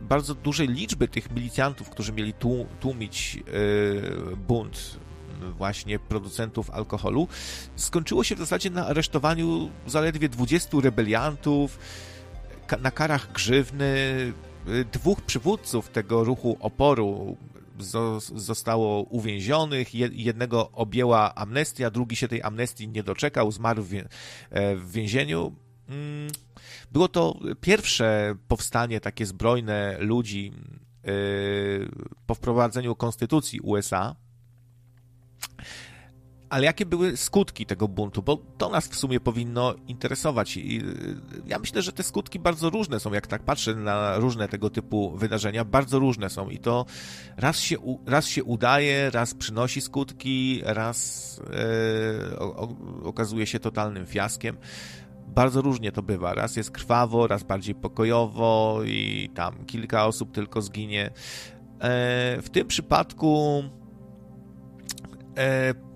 [0.00, 2.34] bardzo dużej liczby tych milicjantów, którzy mieli
[2.80, 5.02] tłumić y, bunt
[5.58, 7.28] właśnie producentów alkoholu,
[7.76, 11.78] skończyło się w zasadzie na aresztowaniu zaledwie 20 rebeliantów,
[12.80, 14.32] na karach grzywny,
[14.92, 17.36] dwóch przywódców tego ruchu oporu
[18.34, 24.06] zostało uwięzionych, jednego objęła amnestia, drugi się tej amnestii nie doczekał, zmarł w e,
[24.76, 25.54] więzieniu.
[25.88, 26.30] Mm,
[26.92, 30.52] było to pierwsze powstanie takie zbrojne ludzi
[31.08, 31.88] y,
[32.26, 34.16] po wprowadzeniu konstytucji USA.
[36.52, 38.22] Ale jakie były skutki tego buntu?
[38.22, 40.56] Bo to nas w sumie powinno interesować.
[40.56, 44.48] I y, ja myślę, że te skutki bardzo różne są, jak tak patrzę na różne
[44.48, 46.50] tego typu wydarzenia, bardzo różne są.
[46.50, 46.86] I to
[47.36, 51.40] raz się, raz się udaje, raz przynosi skutki, raz
[52.32, 52.68] e, o,
[53.04, 54.56] okazuje się totalnym fiaskiem.
[55.28, 56.34] Bardzo różnie to bywa.
[56.34, 61.06] Raz jest krwawo, raz bardziej pokojowo i tam kilka osób tylko zginie.
[61.06, 61.10] E,
[62.42, 63.64] w tym przypadku
[65.36, 65.91] e,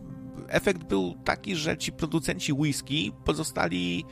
[0.48, 4.04] efekt był taki, że ci producenci whisky pozostali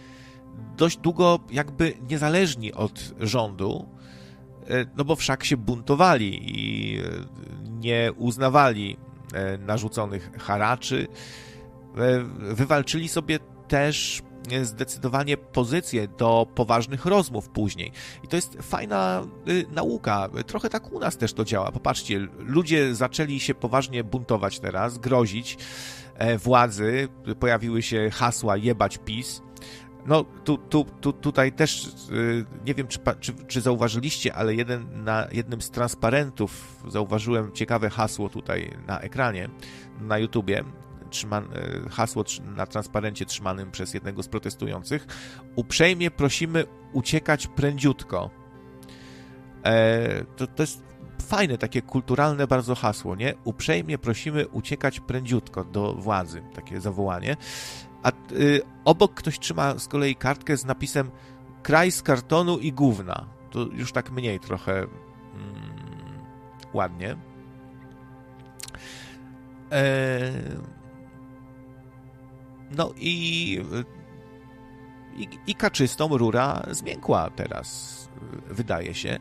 [0.76, 3.88] dość długo jakby niezależni od rządu,
[4.68, 7.02] e, no bo wszak się buntowali i e,
[7.70, 8.96] nie uznawali
[9.32, 11.06] e, narzuconych haraczy.
[12.38, 14.22] Wywalczyli sobie też
[14.62, 17.92] zdecydowanie pozycję do poważnych rozmów później.
[18.22, 19.26] I to jest fajna
[19.72, 20.28] nauka.
[20.46, 21.72] Trochę tak u nas też to działa.
[21.72, 25.58] Popatrzcie, ludzie zaczęli się poważnie buntować teraz, grozić
[26.38, 27.08] władzy.
[27.40, 29.42] Pojawiły się hasła jebać PiS.
[30.06, 35.04] No, tu, tu, tu, tutaj też y, nie wiem, czy, czy, czy, zauważyliście, ale jeden,
[35.04, 39.48] na jednym z transparentów zauważyłem ciekawe hasło tutaj na ekranie,
[40.00, 40.64] na YouTubie
[41.10, 42.24] trzyma, e, hasło
[42.56, 45.06] na transparencie trzymanym przez jednego z protestujących.
[45.56, 48.30] Uprzejmie prosimy uciekać prędziutko.
[49.64, 50.82] E, to, to jest
[51.24, 53.34] fajne, takie kulturalne bardzo hasło, nie?
[53.44, 57.36] Uprzejmie prosimy uciekać prędziutko do władzy, takie zawołanie.
[58.02, 61.10] A y, obok ktoś trzyma z kolei kartkę z napisem
[61.62, 63.26] kraj z kartonu i gówna.
[63.50, 64.88] To już tak mniej trochę mm,
[66.72, 67.16] ładnie.
[69.72, 70.32] E,
[72.76, 73.60] no i,
[75.16, 78.08] i, i kaczystą rura zmiękła teraz,
[78.46, 79.18] wydaje się.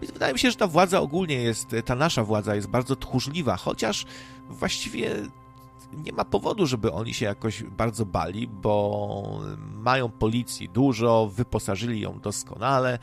[0.00, 3.56] Więc wydaje mi się, że ta władza ogólnie jest, ta nasza władza jest bardzo tchórzliwa,
[3.56, 4.06] chociaż
[4.48, 5.10] właściwie
[5.92, 9.40] nie ma powodu, żeby oni się jakoś bardzo bali, bo
[9.72, 12.98] mają policji dużo, wyposażyli ją doskonale,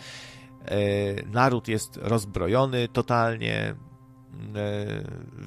[0.65, 0.75] e,
[1.25, 3.75] naród jest rozbrojony totalnie,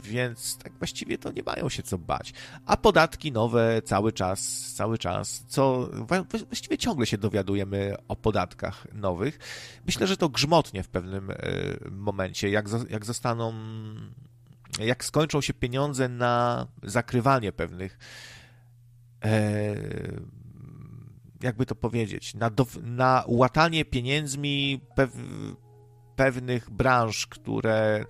[0.02, 2.32] więc tak właściwie to nie mają się co bać.
[2.66, 5.90] A podatki nowe cały czas, cały czas, co
[6.48, 9.38] właściwie ciągle się dowiadujemy o podatkach nowych.
[9.86, 11.36] Myślę, że to grzmotnie w pewnym e,
[11.90, 13.54] momencie, jak, jak zostaną,
[14.80, 17.98] jak skończą się pieniądze na zakrywanie pewnych
[19.24, 19.76] e,
[21.42, 25.10] jakby to powiedzieć, na, do, na łatanie pieniędzmi pew,
[26.16, 28.04] pewnych branż, które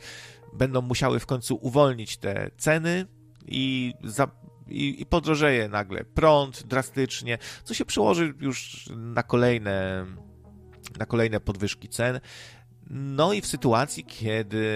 [0.52, 3.06] będą musiały w końcu uwolnić te ceny
[3.46, 4.28] i, za,
[4.68, 10.06] i, i podrożeje nagle prąd drastycznie, co się przełoży już na kolejne,
[10.98, 12.20] na kolejne podwyżki cen.
[12.90, 14.66] No i w sytuacji, kiedy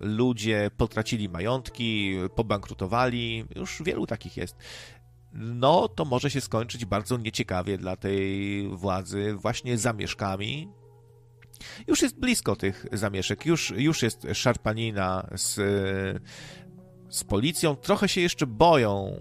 [0.00, 4.56] ludzie potracili majątki, pobankrutowali, już wielu takich jest,
[5.32, 10.68] no to może się skończyć bardzo nieciekawie dla tej władzy właśnie zamieszkami.
[11.86, 15.54] Już jest blisko tych zamieszek, już, już jest szarpanina z,
[17.08, 17.76] z policją.
[17.76, 19.16] Trochę się jeszcze boją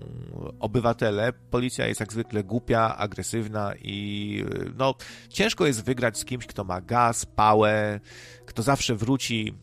[0.59, 1.33] obywatele.
[1.33, 4.43] Policja jest jak zwykle głupia, agresywna i
[4.77, 4.95] no,
[5.29, 7.99] ciężko jest wygrać z kimś, kto ma gaz, pałę,
[8.45, 9.53] kto zawsze wróci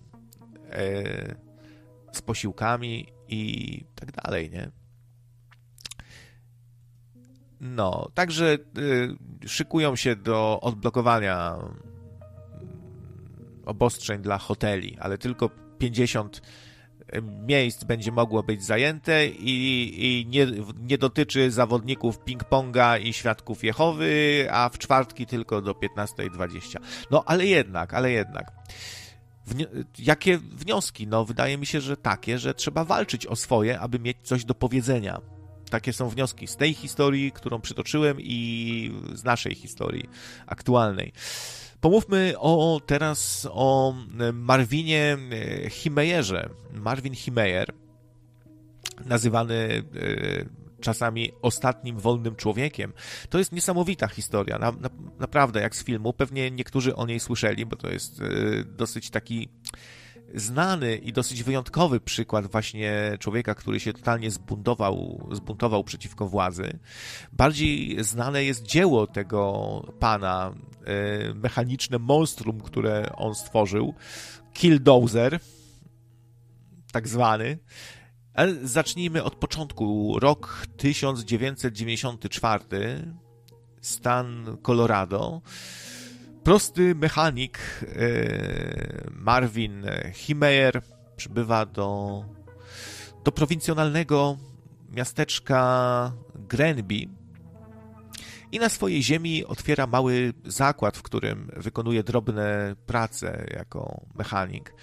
[0.71, 1.35] e,
[2.13, 4.71] z posiłkami i tak dalej, nie?
[7.61, 11.57] No, także y, szykują się do odblokowania
[13.67, 16.43] obostrzeń dla hoteli, ale tylko 50
[17.15, 20.47] y, miejsc będzie mogło być zajęte i, i nie,
[20.81, 26.77] nie, dotyczy zawodników ping-ponga i świadków Jehowy, a w czwartki tylko do 15.20.
[27.11, 28.53] No, ale jednak, ale jednak.
[29.47, 29.67] Wni
[29.99, 31.07] jakie wnioski?
[31.07, 34.55] No, wydaje mi się, że takie, że trzeba walczyć o swoje, aby mieć coś do
[34.55, 35.21] powiedzenia
[35.71, 40.09] takie są wnioski z tej historii, którą przytoczyłem i z naszej historii
[40.47, 41.13] aktualnej.
[41.85, 43.95] Pomówmy o, teraz o
[44.33, 45.19] Marvinie
[45.71, 46.51] Himejerze.
[46.73, 47.73] Marvin Himejer,
[49.05, 52.93] nazywany e, czasami ostatnim wolnym człowiekiem.
[53.29, 56.13] To jest niesamowita historia, na, na, naprawdę jak z filmu.
[56.13, 58.25] Pewnie niektórzy o niej słyszeli, bo to jest e,
[58.65, 59.49] dosyć taki
[60.35, 66.79] znany i dosyć wyjątkowy przykład właśnie człowieka, który się totalnie zbuntował, zbuntował przeciwko władzy.
[67.33, 70.55] Bardziej znane jest dzieło tego pana,
[70.85, 73.95] e, mechaniczne monstrum, które on stworzył,
[74.53, 75.41] Killdozer,
[76.93, 77.59] tak zwany.
[78.35, 80.19] Ale zacznijmy od początku.
[80.19, 83.15] Rok 1994,
[83.81, 85.43] stan Colorado
[86.45, 90.83] prosty mechanik e, Marvin Himeyer
[91.17, 92.25] przybywa do,
[93.25, 94.37] do prowincjonalnego
[94.91, 97.09] miasteczka Grenby
[98.53, 104.75] i na swojej ziemi otwiera mały zakład, w którym wykonuje drobne prace jako mechanik.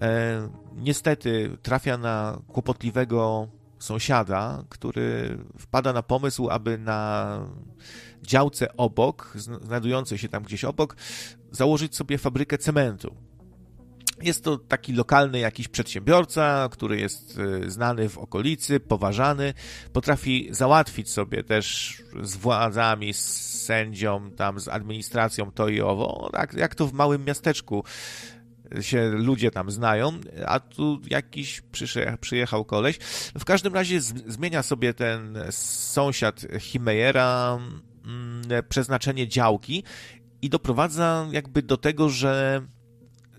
[0.00, 7.40] E, niestety trafia na kłopotliwego sąsiada, który wpada na pomysł, aby na
[8.22, 10.96] działce obok, znajdującej się tam gdzieś obok,
[11.50, 13.16] założyć sobie fabrykę cementu.
[14.22, 19.54] Jest to taki lokalny jakiś przedsiębiorca, który jest y, znany w okolicy, poważany,
[19.92, 26.54] potrafi załatwić sobie też z władzami, z sędzią, tam z administracją to i owo, tak
[26.54, 27.84] jak to w małym miasteczku
[28.80, 30.12] się ludzie tam znają,
[30.46, 31.62] a tu jakiś
[32.20, 32.98] przyjechał koleś.
[33.38, 37.58] W każdym razie zmienia sobie ten sąsiad Himejera
[38.68, 39.82] przeznaczenie działki
[40.42, 42.62] i doprowadza jakby do tego, że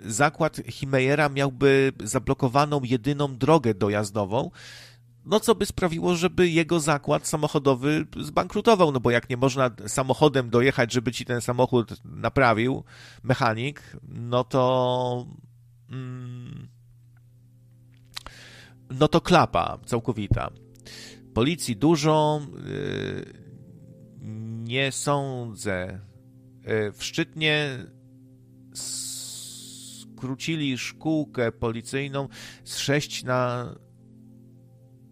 [0.05, 4.51] zakład Himejera miałby zablokowaną jedyną drogę dojazdową,
[5.25, 10.49] no co by sprawiło, żeby jego zakład samochodowy zbankrutował, no bo jak nie można samochodem
[10.49, 12.83] dojechać, żeby ci ten samochód naprawił
[13.23, 15.25] mechanik, no to
[15.89, 16.67] mm,
[18.89, 20.49] no to klapa całkowita.
[21.33, 23.38] Policji dużo, yy,
[24.63, 25.99] nie sądzę.
[26.63, 27.78] E, w Szczytnie
[28.74, 32.28] skrócili szkółkę policyjną
[32.63, 33.76] z 6 na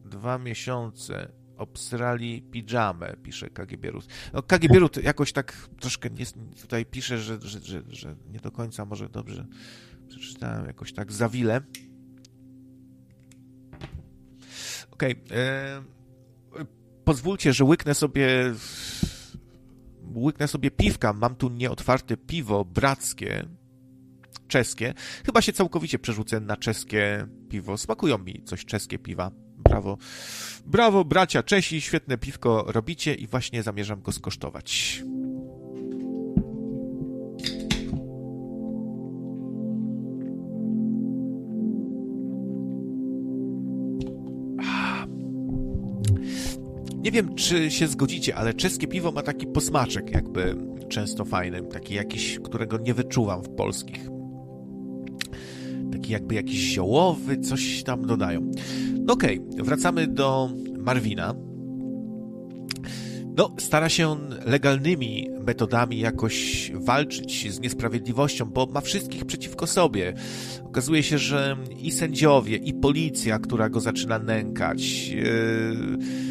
[0.05, 1.32] 2 miesiące.
[1.58, 4.08] Obsrali pijamę, pisze KGB Rus.
[4.34, 6.26] No, KGB Rus jakoś tak troszkę nie,
[6.62, 9.45] tutaj pisze, że, że, że, że nie do końca może dobrze
[10.08, 11.62] przeczytałem, jakoś tak zawile.
[14.91, 15.24] Okej.
[15.26, 15.97] Okay.
[17.08, 18.53] Pozwólcie, że łyknę sobie
[20.16, 23.45] łyknę sobie piwka, mam tu nieotwarte piwo brackie,
[24.47, 24.93] czeskie.
[25.26, 27.78] Chyba się całkowicie przerzucę na czeskie piwo.
[27.78, 29.32] Smakują mi coś czeskie piwa.
[29.58, 29.97] Brawo.
[30.66, 35.03] Brawo, bracia Czesi, świetne piwko robicie i właśnie zamierzam go skosztować.
[47.08, 50.55] Nie wiem, czy się zgodzicie, ale czeskie piwo ma taki posmaczek jakby
[50.89, 54.10] często fajny, taki jakiś, którego nie wyczuwam w polskich.
[55.91, 58.51] Taki jakby jakiś ziołowy, coś tam dodają.
[58.99, 61.34] No okej, okay, wracamy do Marwina.
[63.38, 70.14] no, stara się on legalnymi metodami jakoś walczyć z niesprawiedliwością, bo ma wszystkich przeciwko sobie.
[70.64, 76.26] Okazuje się, że i sędziowie, i policja, która go zaczyna nękać, yy,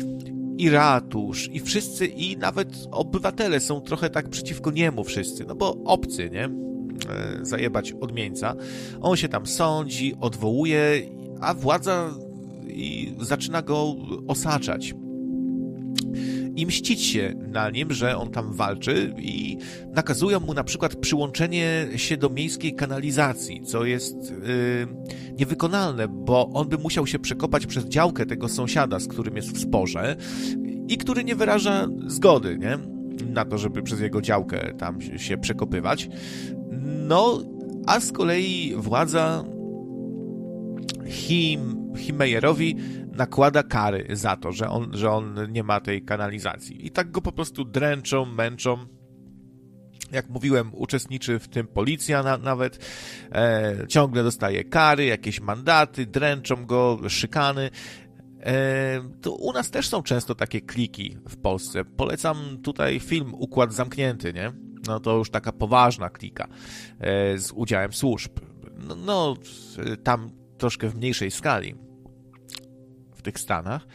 [0.59, 5.77] i ratusz, i wszyscy, i nawet obywatele są trochę tak przeciwko niemu wszyscy, no bo
[5.85, 6.49] obcy, nie?
[7.39, 8.55] Yy, zajebać odmieńca.
[9.01, 11.03] On się tam sądzi, odwołuje,
[11.41, 12.11] a władza
[13.21, 13.95] zaczyna go
[14.29, 14.95] osaczać
[16.57, 19.59] i mścić się na nim, że on tam walczy i
[19.95, 26.69] nakazują mu na przykład przyłączenie się do miejskiej kanalizacji, co jest yy, niewykonalne, bo on
[26.69, 30.17] by musiał się przekopać przez działkę tego sąsiada, z którym jest w sporze
[30.89, 32.79] i który nie wyraża zgody, nie?
[33.33, 36.09] Na to, żeby przez jego działkę tam się przekopywać.
[37.09, 37.43] No,
[37.87, 39.45] a z kolei władza
[41.07, 41.93] Him,
[43.17, 46.87] nakłada kary za to, że on, że on nie ma tej kanalizacji.
[46.87, 48.79] I tak go po prostu dręczą, męczą.
[50.13, 52.87] Jak mówiłem, uczestniczy w tym policja na, nawet,
[53.33, 57.71] e, ciągle dostaje kary, jakieś mandaty, dręczą go, szykany.
[58.41, 61.85] E, to u nas też są często takie kliki w Polsce.
[61.85, 64.53] Polecam tutaj film Układ Zamknięty, nie?
[64.87, 66.49] No to już taka poważna klika
[67.01, 68.33] e, z udziałem służb.
[68.89, 69.37] No, no
[70.03, 71.86] tam troszkę w mniejszej skali
[73.27, 73.87] tych Stanach.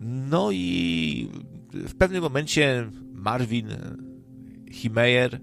[0.00, 1.28] No i
[1.72, 3.68] w pewnym momencie Marvin
[4.72, 5.40] Himeyer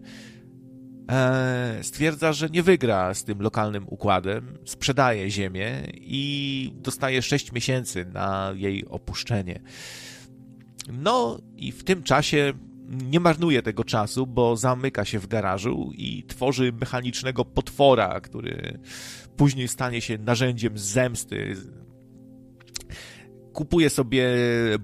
[1.12, 8.06] e, stwierdza, że nie wygra z tym lokalnym układem, sprzedaje ziemię i dostaje 6 miesięcy
[8.06, 9.60] na jej opuszczenie.
[10.94, 12.54] No i w tym czasie
[12.90, 18.80] nie marnuje tego czasu, bo zamyka się w garażu i tworzy mechanicznego potwora, który
[19.38, 21.56] później stanie się narzędziem zemsty
[23.60, 24.28] kupuje sobie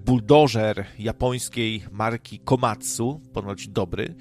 [0.05, 4.15] buldożer japońskiej marki Komatsu, ponoć dobry,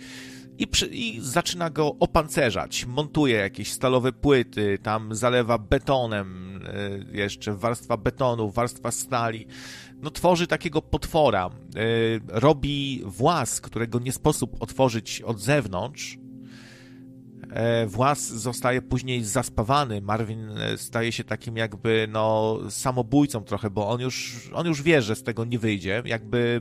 [0.58, 2.86] i, przy, i, zaczyna go opancerzać.
[2.86, 6.60] Montuje jakieś stalowe płyty, tam zalewa betonem,
[7.12, 9.46] e, jeszcze warstwa betonu, warstwa stali.
[10.02, 11.46] No, tworzy takiego potwora.
[11.46, 11.50] E,
[12.28, 16.18] robi włas, którego nie sposób otworzyć od zewnątrz
[17.86, 20.00] włas zostaje później zaspawany.
[20.00, 25.02] Marvin e, staje się takim jakby no samobójcą trochę, bo on już, on już wie,
[25.02, 26.02] że z tego nie wyjdzie.
[26.06, 26.60] Jakby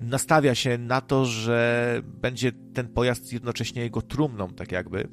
[0.00, 5.08] nastawia się na to, że będzie ten pojazd jednocześnie jego trumną, tak jakby.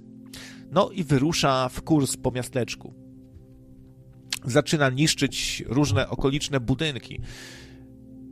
[0.72, 2.94] No i wyrusza w kurs po miasteczku.
[4.46, 7.14] Zaczyna niszczyć różne okoliczne budynki.
[7.14, 7.24] Yy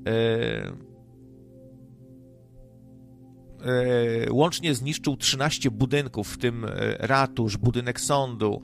[0.07, 0.90] E,
[4.31, 8.61] łącznie zniszczył 13 budynków, w tym e, ratusz, budynek sądu.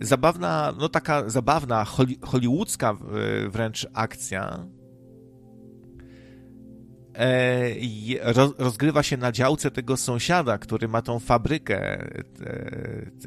[0.00, 1.84] Zabawna, no taka zabawna,
[2.22, 2.96] hollywoodzka
[3.48, 4.66] wręcz akcja.
[7.14, 7.74] E,
[8.58, 12.08] rozgrywa się na działce tego sąsiada, który ma tą fabrykę,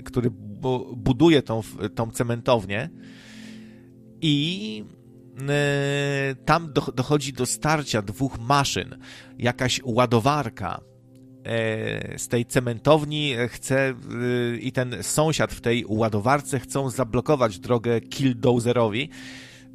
[0.05, 0.29] który
[0.95, 1.61] buduje tą,
[1.95, 2.89] tą cementownię.
[4.21, 4.85] I
[6.45, 8.97] tam dochodzi do starcia dwóch maszyn.
[9.37, 10.92] Jakaś ładowarka E,
[12.17, 13.93] z tej cementowni chce
[14.59, 19.09] i ten sąsiad w tej ładowarce chcą zablokować drogę Killdozerowi.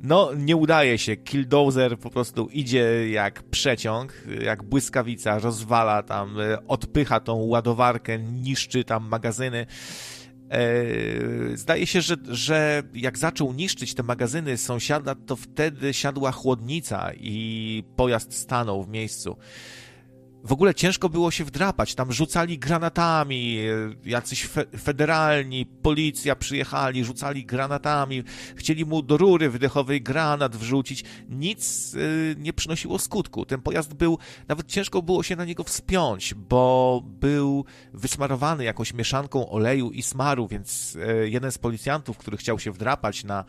[0.03, 1.16] No, nie udaje się.
[1.16, 4.12] Killdozer po prostu idzie jak przeciąg,
[4.43, 9.66] jak błyskawica, rozwala tam, e, odpycha tą ładowarkę, niszczy tam magazyny.
[10.51, 10.66] E,
[11.57, 17.85] zdaje się, że, że jak zaczął niszczyć te magazyny sąsiada, to wtedy siadła chłodnica i
[17.97, 19.37] pojazd stanął w miejscu
[20.45, 21.95] w ogóle ciężko było się wdrapać.
[21.95, 28.22] Tam rzucali granatami, e, jacyś fe federalni, policja przyjechali, rzucali granatami,
[28.57, 31.05] chcieli mu do rury wydechowej granat wrzucić.
[31.28, 33.47] Nic y, nie przynosiło skutku.
[33.47, 34.18] Ten pojazd był,
[34.49, 40.49] nawet ciężko było się na niego wspiąć, bo był wysmarowany jakąś mieszanką oleju i smaru,
[40.49, 43.45] więc y, jeden z policjantów, który chciał się wdrapać na,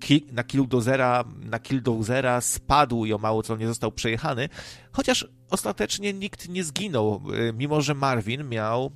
[0.00, 4.48] ki na killdozera, na killdozera spadł i o mało co nie został przejechany,
[4.92, 8.92] chociaż ostatecznie nikt nie zginął, e, mimo że Marvin miał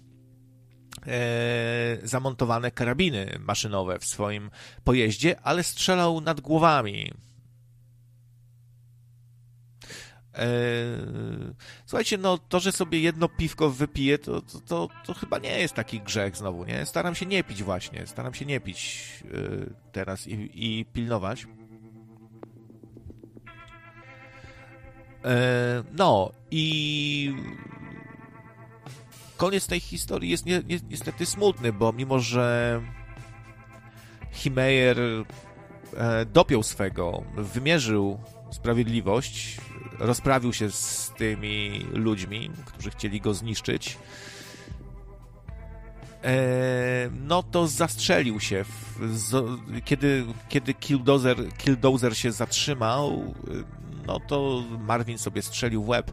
[1.06, 4.50] e, zamontowane karabiny maszynowe w swoim
[4.84, 7.12] pojeździe, ale strzelał nad głowami.
[10.34, 10.46] E,
[11.86, 15.74] słuchajcie, no to, że sobie jedno piwko wypiję, to, to, to, to, chyba nie jest
[15.74, 16.86] taki grzech znowu, nie?
[16.86, 21.46] Staram się nie pić właśnie, staram się nie pić e, teraz i, i pilnować.
[25.92, 27.34] No i
[29.36, 32.80] koniec tej historii jest ni ni niestety smutny, bo mimo, że
[34.32, 34.98] Himeyer
[35.96, 38.18] e, dopiął swego, wymierzył
[38.50, 39.56] sprawiedliwość,
[39.98, 43.98] rozprawił się z tymi ludźmi, którzy chcieli go zniszczyć,
[46.24, 48.64] e, no to zastrzelił się.
[49.84, 53.34] Kiedy, kiedy Killdozer, Killdozer się zatrzymał,
[54.06, 56.12] no to Marvin sobie strzelił w łeb.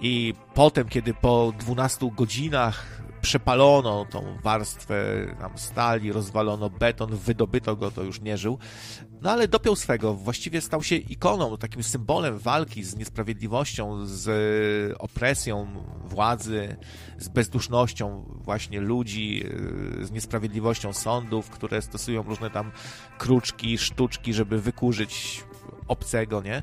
[0.00, 7.90] I potem, kiedy po 12 godzinach przepalono tą warstwę tam stali, rozwalono beton, wydobyto go,
[7.90, 8.58] to już nie żył.
[9.22, 15.66] No ale dopiął swego, właściwie stał się ikoną, takim symbolem walki z niesprawiedliwością, z opresją
[16.04, 16.76] władzy,
[17.18, 19.44] z bezdusznością właśnie ludzi,
[20.00, 22.70] z niesprawiedliwością sądów, które stosują różne tam
[23.18, 25.44] kruczki, sztuczki, żeby wykurzyć
[25.90, 26.62] obcego, nie?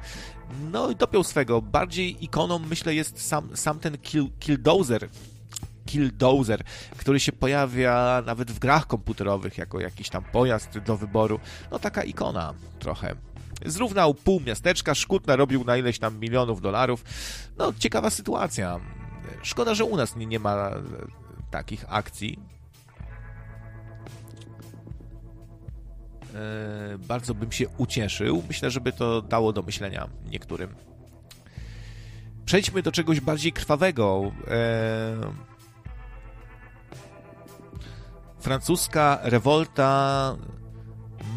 [0.71, 1.61] No i dopiął swego.
[1.61, 5.09] Bardziej ikoną, myślę, jest sam, sam ten kill, Killdozer,
[5.86, 6.63] Killdozer,
[6.97, 11.39] który się pojawia nawet w grach komputerowych jako jakiś tam pojazd do wyboru.
[11.71, 13.15] No taka ikona trochę.
[13.65, 17.03] Zrównał pół miasteczka, szkód narobił na ileś tam milionów dolarów.
[17.57, 18.80] No ciekawa sytuacja.
[19.43, 20.71] Szkoda, że u nas nie, nie ma
[21.51, 22.39] takich akcji.
[27.07, 28.43] Bardzo bym się ucieszył.
[28.47, 30.75] Myślę, żeby to dało do myślenia niektórym.
[32.45, 34.31] Przejdźmy do czegoś bardziej krwawego.
[34.47, 35.15] E,
[38.39, 40.35] francuska rewolta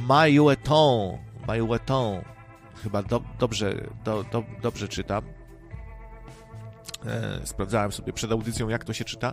[0.06, 1.18] Mailloton.
[1.46, 2.20] Mailloton.
[2.82, 3.74] Chyba do, dobrze,
[4.04, 5.24] do, do, dobrze czytam.
[7.06, 9.32] E, sprawdzałem sobie przed audycją, jak to się czyta.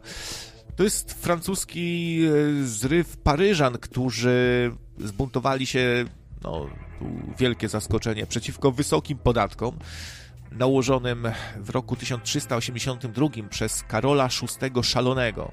[0.75, 2.21] To jest francuski
[2.63, 6.05] zryw Paryżan, którzy zbuntowali się,
[6.43, 6.67] no,
[7.37, 9.79] wielkie zaskoczenie, przeciwko wysokim podatkom
[10.51, 11.27] nałożonym
[11.57, 15.51] w roku 1382 przez Karola VI Szalonego.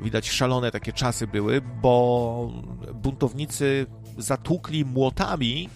[0.00, 2.52] Widać szalone takie czasy były, bo
[2.94, 3.86] buntownicy
[4.18, 5.68] zatłukli młotami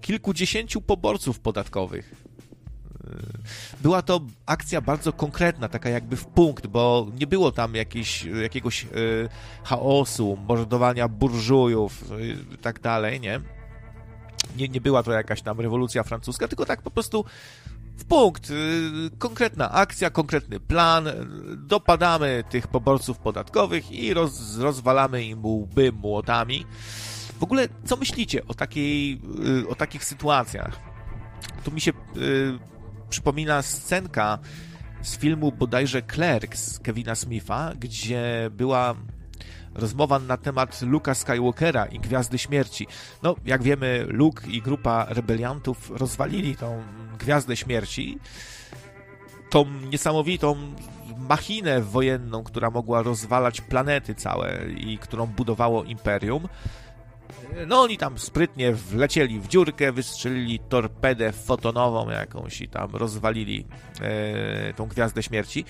[0.00, 2.25] kilkudziesięciu poborców podatkowych.
[3.80, 7.74] Była to akcja bardzo konkretna, taka jakby w punkt, bo nie było tam
[8.42, 8.88] jakiegoś e,
[9.64, 13.40] chaosu, mordowania burżujów i e, tak dalej, nie?
[14.56, 14.68] nie?
[14.68, 17.24] Nie była to jakaś tam rewolucja francuska, tylko tak po prostu
[17.96, 18.52] w punkt,
[19.18, 21.08] konkretna akcja, konkretny plan,
[21.56, 26.66] dopadamy tych poborców podatkowych i roz, rozwalamy im łby młotami.
[27.40, 29.20] W ogóle, co myślicie o, takiej,
[29.68, 30.80] o takich sytuacjach?
[31.64, 31.92] Tu mi się
[33.08, 34.38] przypomina scenka
[35.02, 38.94] z filmu bodajże Clerks Kevina Smitha, gdzie była
[39.74, 42.86] rozmowa na temat Luka Skywalkera i Gwiazdy Śmierci.
[43.22, 46.82] No, jak wiemy, Luke i grupa rebeliantów rozwalili tą
[47.18, 48.18] Gwiazdę Śmierci,
[49.50, 50.56] tą niesamowitą
[51.28, 56.48] machinę wojenną, która mogła rozwalać planety całe i którą budowało Imperium.
[57.66, 63.66] No oni tam sprytnie wlecieli w dziurkę, wystrzelili torpedę fotonową jakąś i tam rozwalili
[64.00, 65.64] e, tą Gwiazdę Śmierci.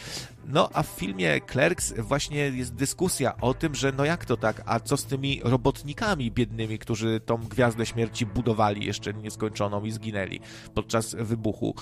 [0.49, 4.63] No a w filmie Clerks właśnie jest dyskusja o tym, że no jak to tak,
[4.67, 10.41] a co z tymi robotnikami biednymi, którzy tą Gwiazdę Śmierci budowali jeszcze nieskończoną i zginęli
[10.75, 11.75] podczas wybuchu.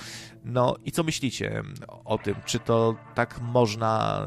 [0.45, 1.63] No i co myślicie
[2.05, 2.35] o tym?
[2.45, 4.23] Czy to tak można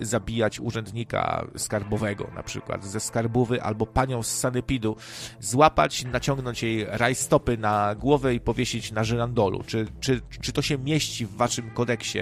[0.00, 4.96] y, zabijać urzędnika skarbowego na przykład ze skarbówy albo panią z sanepidu,
[5.40, 9.62] złapać, naciągnąć jej rajstopy na głowę i powiesić na żyrandolu?
[9.66, 12.18] Czy, czy, czy to się mieści w waszym kodeksie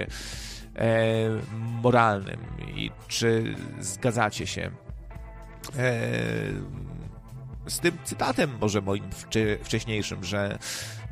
[1.81, 2.39] moralnym
[2.75, 4.71] i czy zgadzacie się
[5.77, 6.01] e,
[7.67, 9.03] z tym cytatem może moim
[9.63, 10.59] wcześniejszym, że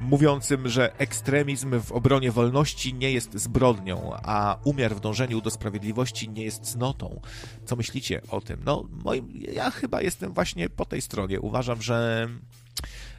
[0.01, 6.29] mówiącym, że ekstremizm w obronie wolności nie jest zbrodnią, a umiar w dążeniu do sprawiedliwości
[6.29, 7.21] nie jest cnotą.
[7.65, 8.61] Co myślicie o tym?
[8.65, 11.39] No, moim, ja chyba jestem właśnie po tej stronie.
[11.39, 12.27] Uważam, że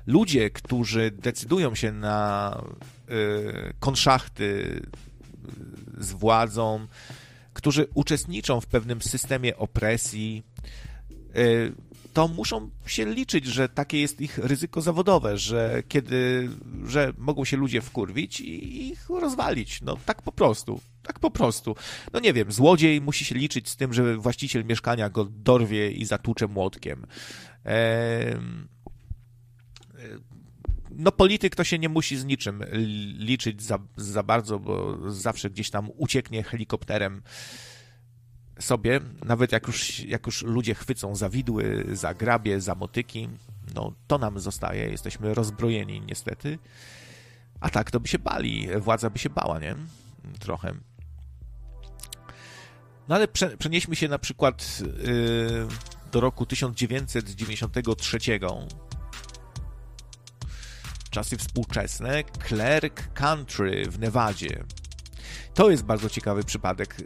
[0.07, 2.63] ludzie, którzy decydują się na
[3.11, 4.81] y, konszachty
[5.99, 6.87] z władzą,
[7.53, 10.43] którzy uczestniczą w pewnym systemie opresji,
[11.37, 11.73] y,
[12.13, 16.49] to muszą się liczyć, że takie jest ich ryzyko zawodowe, że kiedy,
[16.87, 19.83] że mogą się ludzie wkurwić i ich rozwalić.
[19.83, 20.81] No tak po prostu.
[21.03, 21.77] Tak po prostu.
[22.13, 26.05] No nie wiem, złodziej musi się liczyć z tym, że właściciel mieszkania go dorwie i
[26.05, 27.07] zatłucze młotkiem.
[27.65, 28.37] Eee,
[30.99, 32.65] no polityk to się nie musi z niczym
[33.19, 37.23] liczyć za, za bardzo, bo zawsze gdzieś tam ucieknie helikopterem
[38.59, 43.29] sobie, nawet jak już, jak już ludzie chwycą za widły, za grabie, za motyki,
[43.75, 46.59] no to nam zostaje, jesteśmy rozbrojeni niestety.
[47.61, 49.77] A tak to by się bali, władza by się bała, nie?
[50.39, 50.75] Trochę.
[53.09, 55.69] No ale prze, przenieśmy się na przykład yy,
[56.13, 58.19] do roku 1993
[61.11, 64.65] czasy współczesne, Clerk Country w Nevadzie.
[65.55, 66.97] To jest bardzo ciekawy przypadek.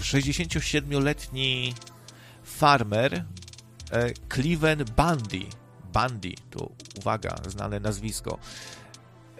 [0.00, 1.74] 67-letni
[2.44, 3.24] farmer
[4.34, 5.46] Cleveland Bundy,
[5.92, 8.38] Bundy, to uwaga, znane nazwisko,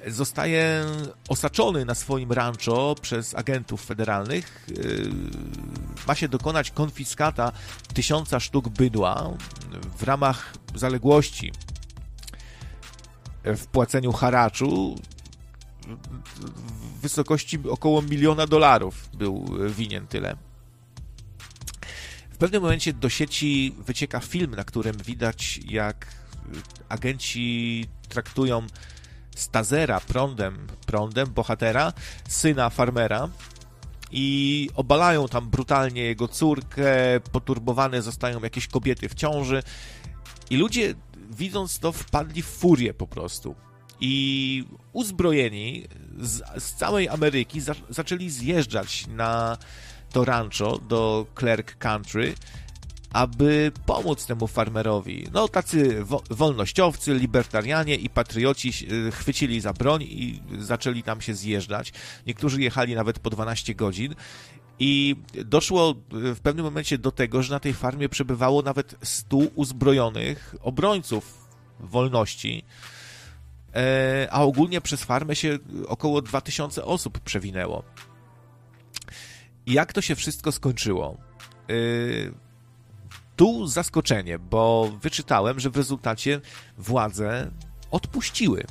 [0.07, 0.85] zostaje
[1.29, 4.67] osaczony na swoim rancho przez agentów federalnych.
[6.07, 7.53] Ma się dokonać konfiskata
[7.95, 9.31] tysiąca sztuk bydła
[9.99, 11.53] w ramach zaległości
[13.45, 14.97] w płaceniu haraczu
[16.97, 20.37] w wysokości około miliona dolarów był winien tyle.
[22.31, 26.07] W pewnym momencie do sieci wycieka film, na którym widać, jak
[26.89, 28.67] agenci traktują
[29.37, 31.93] Stazera prądem, prądem bohatera,
[32.29, 33.29] syna farmera
[34.11, 36.85] i obalają tam brutalnie jego córkę,
[37.33, 39.63] poturbowane zostają jakieś kobiety w ciąży
[40.51, 40.95] i ludzie
[41.33, 43.55] widząc to wpadli w furię po prostu
[44.01, 45.85] i uzbrojeni
[46.19, 49.59] z, z całej Ameryki za, zaczęli zjeżdżać na
[50.13, 52.35] to rancho do Clerk Country,
[53.13, 55.27] aby pomóc temu farmerowi.
[55.33, 61.35] No, tacy wo wolnościowcy, libertarianie i patrioci e, chwycili za broń i zaczęli tam się
[61.35, 61.93] zjeżdżać.
[62.27, 64.15] Niektórzy jechali nawet po 12 godzin.
[64.79, 69.37] I doszło e, w pewnym momencie do tego, że na tej farmie przebywało nawet 100
[69.37, 71.49] uzbrojonych obrońców
[71.81, 72.65] wolności,
[73.75, 77.83] e, a ogólnie przez farmę się około 2000 osób przewinęło.
[79.67, 81.17] Jak to się wszystko skończyło?
[83.37, 86.41] Tu zaskoczenie, bo wyczytałem, że w rezultacie
[86.79, 87.51] władze
[87.91, 88.65] odpuściły.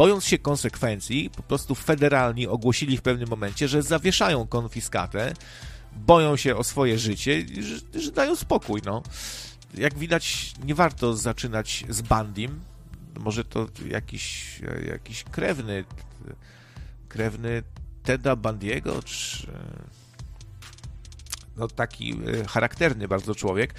[0.00, 5.34] Bojąc się konsekwencji, po prostu federalni ogłosili w pewnym momencie, że zawieszają konfiskatę,
[5.92, 8.82] boją się o swoje życie że, że dają spokój.
[8.84, 9.02] No.
[9.74, 12.60] Jak widać, nie warto zaczynać z Bandim.
[13.18, 15.84] Może to jakiś, jakiś krewny,
[17.08, 17.62] krewny
[18.02, 19.46] Teda Bandiego, czy
[21.56, 23.74] no, taki e, charakterny bardzo człowiek.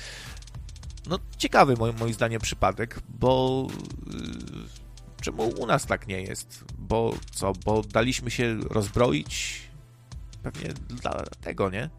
[1.08, 4.81] No, ciekawy moim, moim zdaniem przypadek, bo e,
[5.22, 6.66] czemu u nas tak nie jest?
[6.78, 9.62] Bo co, bo daliśmy się rozbroić?
[10.44, 11.90] Pewnie dlatego, nie?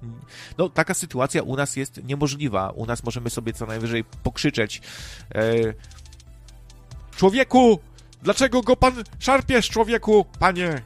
[0.59, 2.71] No, taka sytuacja u nas jest niemożliwa.
[2.71, 4.81] U nas możemy sobie co najwyżej pokrzyczeć.
[5.35, 5.55] E,
[7.17, 7.81] człowieku!
[8.23, 10.25] Dlaczego go pan szarpiesz, człowieku?
[10.39, 10.83] Panie!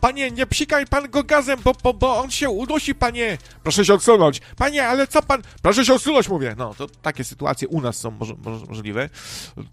[0.00, 3.38] Panie, nie psikaj pan go gazem, bo, bo, bo on się udusi, panie.
[3.62, 4.40] Proszę się odsunąć.
[4.56, 5.42] Panie, ale co pan...
[5.62, 6.54] Proszę się odsunąć, mówię.
[6.58, 9.08] No, to takie sytuacje u nas są moż, moż, możliwe.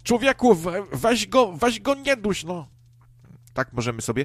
[0.02, 0.56] Człowieku,
[0.92, 2.68] weź go, weź go nie duś, no.
[3.54, 4.24] Tak możemy sobie...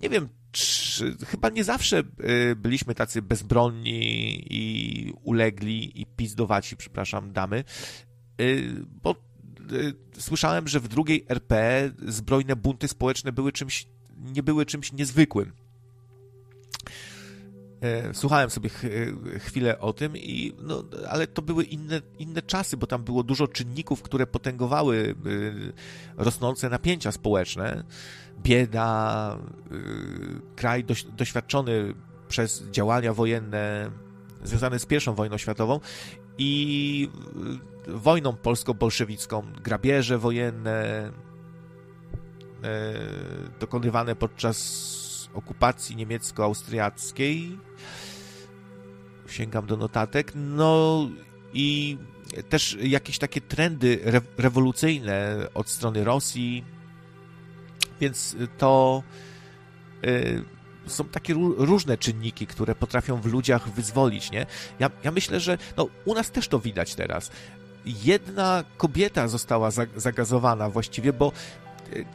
[0.00, 2.02] Nie wiem, czy, chyba nie zawsze
[2.50, 7.64] y, byliśmy tacy bezbronni i ulegli i pizdowaci, przepraszam, damy,
[8.40, 9.14] y, bo
[9.72, 13.86] y, słyszałem, że w drugiej RP zbrojne bunty społeczne były czymś
[14.20, 15.52] nie były czymś niezwykłym.
[17.80, 18.70] E, słuchałem sobie
[19.38, 23.48] chwilę o tym, i, no, ale to były inne, inne czasy, bo tam było dużo
[23.48, 24.96] czynników, które potęgowały
[25.26, 25.72] y,
[26.16, 27.84] rosnące napięcia społeczne.
[28.42, 29.38] Bieda,
[29.72, 30.84] y, kraj
[31.16, 31.94] doświadczony
[32.28, 33.90] przez działania wojenne
[34.44, 35.80] związane z I wojną światową
[36.38, 37.08] i
[37.88, 41.10] y, wojną polsko-bolszewicką, grabieże wojenne,
[43.60, 44.90] dokonywane podczas
[45.34, 47.58] okupacji niemiecko-austriackiej.
[49.28, 50.32] Sięgam do notatek.
[50.34, 51.08] No
[51.52, 51.98] i
[52.48, 56.64] też jakieś takie trendy re rewolucyjne od strony Rosji.
[58.00, 59.02] Więc to
[60.04, 60.44] y,
[60.86, 64.46] są takie różne czynniki, które potrafią w ludziach wyzwolić, nie?
[64.78, 67.30] Ja, ja myślę, że no, u nas też to widać teraz.
[67.84, 71.32] Jedna kobieta została zagazowana właściwie, bo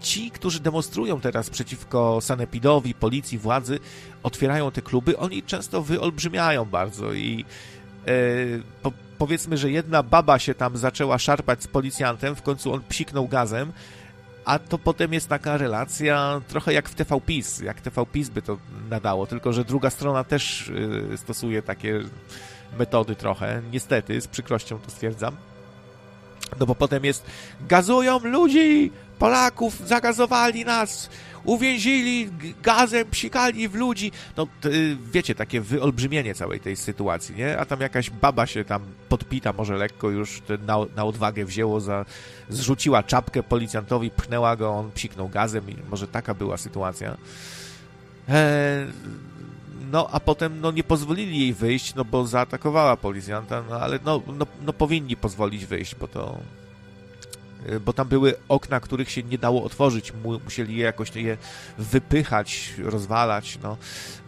[0.01, 3.79] ci, którzy demonstrują teraz przeciwko sanepidowi, policji, władzy,
[4.23, 7.45] otwierają te kluby, oni często wyolbrzymiają bardzo i
[8.07, 8.11] e,
[8.81, 13.27] po, powiedzmy, że jedna baba się tam zaczęła szarpać z policjantem, w końcu on psiknął
[13.27, 13.73] gazem,
[14.45, 18.57] a to potem jest taka relacja trochę jak w TVPiS, jak TVPiS by to
[18.89, 20.69] nadało, tylko że druga strona też
[21.13, 21.99] y, stosuje takie
[22.79, 25.35] metody trochę, niestety, z przykrością to stwierdzam.
[26.59, 27.25] No bo potem jest
[27.67, 31.09] gazują ludzi, Polaków zagazowali nas,
[31.43, 32.29] uwięzili
[32.63, 34.11] gazem, psikali w ludzi.
[34.37, 37.57] No, y, wiecie, takie wyolbrzymienie całej tej sytuacji, nie?
[37.57, 42.05] A tam jakaś baba się tam podpita, może lekko już na, na odwagę wzięło, za,
[42.49, 47.17] zrzuciła czapkę policjantowi, pchnęła go, on psiknął gazem i może taka była sytuacja.
[48.29, 48.85] E,
[49.91, 54.21] no, a potem no, nie pozwolili jej wyjść, no bo zaatakowała policjanta, no ale no,
[54.27, 56.39] no, no powinni pozwolić wyjść, bo to
[57.85, 60.13] bo tam były okna, których się nie dało otworzyć,
[60.45, 61.37] musieli je jakoś je
[61.77, 63.77] wypychać, rozwalać, no.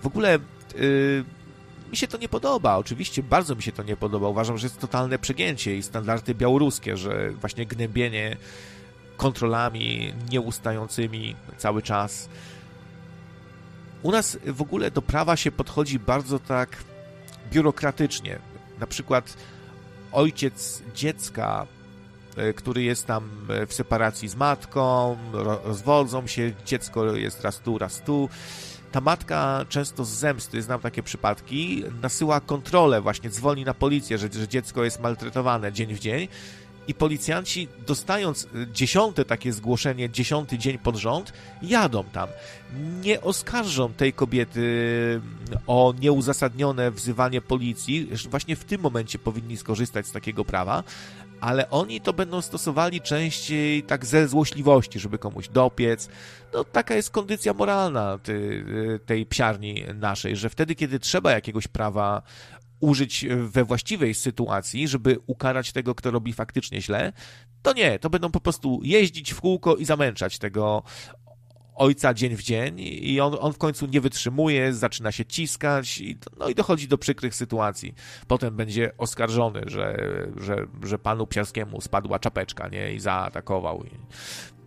[0.04, 0.40] W ogóle
[0.76, 1.26] yy,
[1.92, 4.80] mi się to nie podoba, oczywiście bardzo mi się to nie podoba, uważam, że jest
[4.80, 8.38] totalne przegięcie i standardy białoruskie, że właśnie gnębienie
[9.18, 12.30] kontrolami nieustającymi cały czas.
[14.04, 16.78] U nas w ogóle do prawa się podchodzi bardzo tak
[17.52, 18.40] biurokratycznie.
[18.80, 19.38] Na przykład
[20.12, 21.68] ojciec dziecka,
[22.56, 25.18] który jest tam e, w separacji z matką,
[25.64, 28.30] rozwodzą się, dziecko jest raz tu, raz tu.
[28.92, 34.30] Ta matka często z zemsty, znam takie przypadki, nasyła kontrolę, właśnie dzwoni na policję, że,
[34.32, 36.28] że dziecko jest maltretowane dzień w dzień
[36.88, 42.30] i policjanci, dostając y, dziesiąte takie zgłoszenie, dziesiąty dzień pod rząd, jadą tam.
[43.02, 48.10] Nie oskarżą tej kobiety y, o nieuzasadnione wzywanie policji.
[48.30, 50.84] Właśnie w tym momencie powinni skorzystać z takiego prawa,
[51.42, 56.10] ale oni to będą stosowali częściej tak ze złośliwości, żeby komuś dopiec.
[56.54, 58.66] No, taka jest kondycja moralna tej,
[59.06, 62.22] tej psiarni naszej, że wtedy, kiedy trzeba jakiegoś prawa
[62.80, 67.14] użyć we właściwej sytuacji, żeby ukarać tego, kto robi faktycznie źle,
[67.62, 70.84] to nie, to będą po prostu jeździć w kółko i zamęczać tego
[71.78, 76.18] ojca dzień w dzień i on, on w końcu nie wytrzymuje, zaczyna się ciskać, i,
[76.40, 77.94] no i dochodzi do przykrych sytuacji.
[78.28, 79.98] Potem będzie oskarżony, że,
[80.38, 83.84] że, że panu Piarskiemu spadła czapeczka, nie, i zaatakował.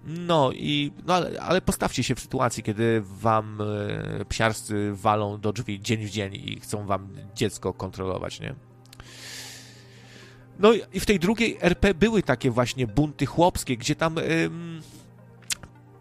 [0.05, 5.53] No i, no ale, ale postawcie się w sytuacji, kiedy wam e, psiarscy walą do
[5.53, 8.55] drzwi dzień w dzień i chcą wam dziecko kontrolować, nie?
[10.59, 14.19] No i w tej drugiej RP były takie właśnie bunty chłopskie, gdzie tam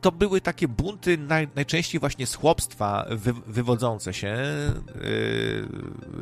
[0.02, 5.68] to były takie bunty naj, najczęściej właśnie z chłopstwa wy, wywodzące się yy,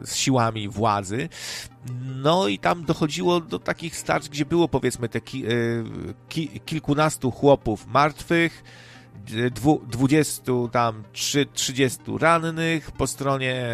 [0.03, 1.29] z siłami władzy.
[2.05, 5.83] No i tam dochodziło do takich starć, gdzie było powiedzmy te ki, yy,
[6.29, 8.63] ki, kilkunastu chłopów martwych,
[9.51, 13.71] dwu, dwudziestu tam trzy, trzydziestu rannych po stronie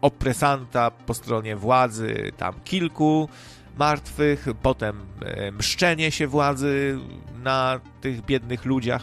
[0.00, 3.28] opresanta, po stronie władzy tam kilku
[3.76, 6.98] martwych, potem e, mszczenie się władzy
[7.42, 9.02] na tych biednych ludziach.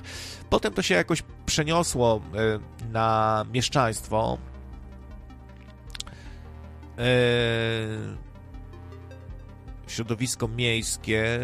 [0.49, 4.37] Potem to się jakoś przeniosło e, na mieszczaństwo.
[6.97, 7.03] E,
[9.87, 11.39] środowisko miejskie,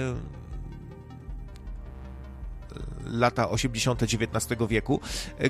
[3.12, 4.03] lata 80.
[4.03, 4.99] XIX wieku,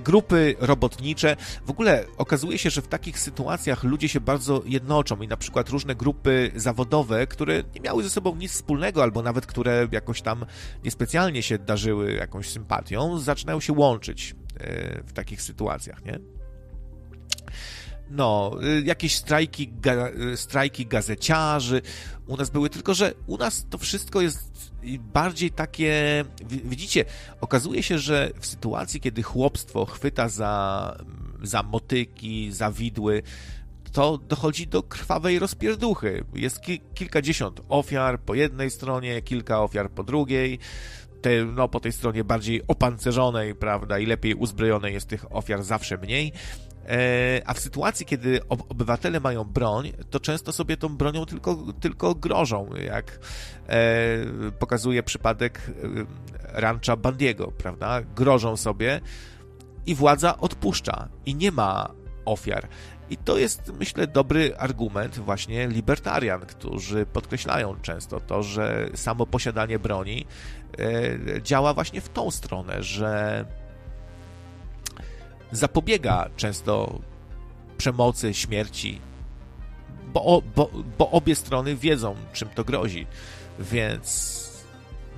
[0.03, 1.35] grupy robotnicze.
[1.65, 5.69] W ogóle okazuje się, że w takich sytuacjach ludzie się bardzo jednoczą i na przykład
[5.69, 10.45] różne grupy zawodowe, które nie miały ze sobą nic wspólnego, albo nawet które jakoś tam
[10.83, 16.19] niespecjalnie się darzyły jakąś sympatią, zaczynają się łączyć e, w takich sytuacjach, nie?
[18.09, 21.81] No, y, jakieś strajki, ga, strajki gazeciarzy
[22.29, 24.71] u nas były, tylko że u nas to wszystko jest
[25.13, 26.25] bardziej takie.
[26.45, 27.05] Widzicie,
[27.41, 30.97] okazuje się, że w sytuacji, kiedy chłopstwo chwyta za,
[31.43, 33.23] za motyki, za widły,
[33.91, 36.25] to dochodzi do krwawej rozpierduchy.
[36.33, 40.59] Jest ki kilkadziesiąt ofiar po jednej stronie, kilka ofiar po drugiej.
[41.21, 45.97] Te, no, po tej stronie bardziej opancerzonej, prawda, i lepiej uzbrojonej jest tych ofiar zawsze
[45.97, 46.33] mniej.
[46.89, 52.15] E, a w sytuacji, kiedy obywatele mają broń, to często sobie tą bronią tylko, tylko
[52.15, 53.19] grożą, jak
[53.67, 53.79] e,
[54.59, 58.01] pokazuje przypadek e, rancha Bandiego, prawda?
[58.01, 59.01] Grożą sobie
[59.85, 61.89] i władza odpuszcza i nie ma
[62.25, 62.67] ofiar.
[63.09, 69.79] I to jest, myślę, dobry argument właśnie libertarian, którzy podkreślają często to, że samo posiadanie
[69.79, 70.25] broni
[71.43, 73.45] działa właśnie w tą stronę, że
[75.51, 76.99] zapobiega często
[77.77, 79.01] przemocy, śmierci,
[80.13, 83.07] bo, bo, bo obie strony wiedzą, czym to grozi.
[83.59, 84.39] Więc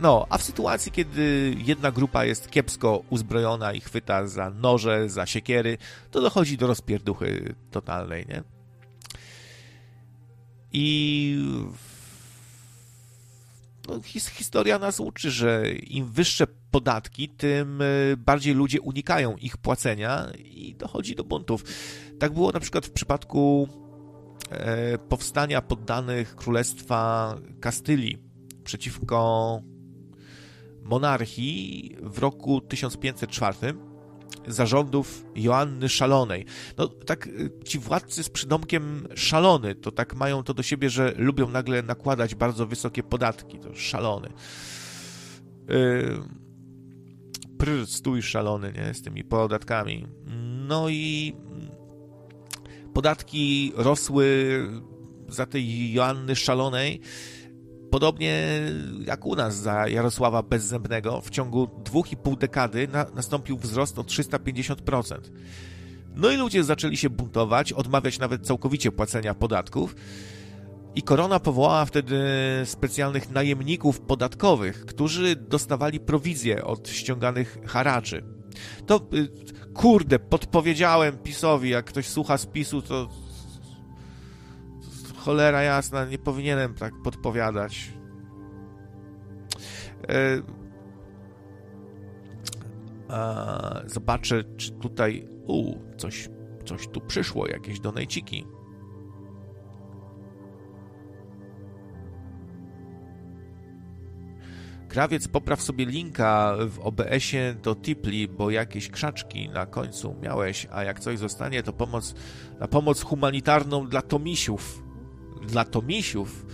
[0.02, 5.26] no, a w sytuacji, kiedy jedna grupa jest kiepsko uzbrojona i chwyta za noże, za
[5.26, 5.78] siekiery,
[6.12, 8.44] to dochodzi do rozpierduchy totalnej, nie?
[10.74, 11.38] I
[13.88, 17.86] no, his, historia nas uczy, że im wyższe podatki, tym e,
[18.18, 21.64] bardziej ludzie unikają ich płacenia i dochodzi do buntów.
[22.20, 23.68] Tak było na przykład w przypadku
[24.50, 28.18] e, powstania poddanych Królestwa Kastylii
[28.64, 29.62] przeciwko
[30.84, 33.91] monarchii w roku 1504
[34.48, 36.46] zarządów Joanny Szalonej.
[36.78, 41.14] No tak y, ci władcy z przydomkiem szalony, to tak mają to do siebie, że
[41.18, 44.30] lubią nagle nakładać bardzo wysokie podatki, to szalony.
[45.70, 46.42] Yy,
[47.86, 50.08] stój szalony, nie, z tymi podatkami.
[50.68, 51.34] No i
[52.94, 54.68] podatki rosły
[55.28, 57.02] za tej Joanny Szalonej
[57.92, 58.62] podobnie
[59.06, 64.00] jak u nas za Jarosława Bezzębnego, w ciągu dwóch i pół dekady na, nastąpił wzrost
[64.00, 65.16] o 350%.
[66.16, 69.96] No i ludzie zaczęli się buntować, odmawiać nawet całkowicie płacenia podatków.
[70.96, 72.22] I korona powołała wtedy
[72.66, 78.24] specjalnych najemników podatkowych, którzy dostawali prowizję od ściąganych haraczy.
[78.86, 79.28] To y,
[79.74, 83.10] kurde, podpowiedziałem PiSowi, jak ktoś słucha z PiSu, to
[85.22, 87.94] cholera jasna, nie powinienem tak podpowiadać.
[90.10, 90.42] E,
[93.86, 96.30] zobaczę, czy tutaj u, coś,
[96.66, 98.46] coś tu przyszło, jakieś donajciki.
[104.88, 110.84] Krawiec, popraw sobie linka w OBS-ie do Tipli, bo jakieś krzaczki na końcu miałeś, a
[110.84, 112.16] jak coś zostanie, to pomoc,
[112.60, 114.91] na pomoc humanitarną dla Tomisiów.
[115.48, 116.46] Dla Tomisiów?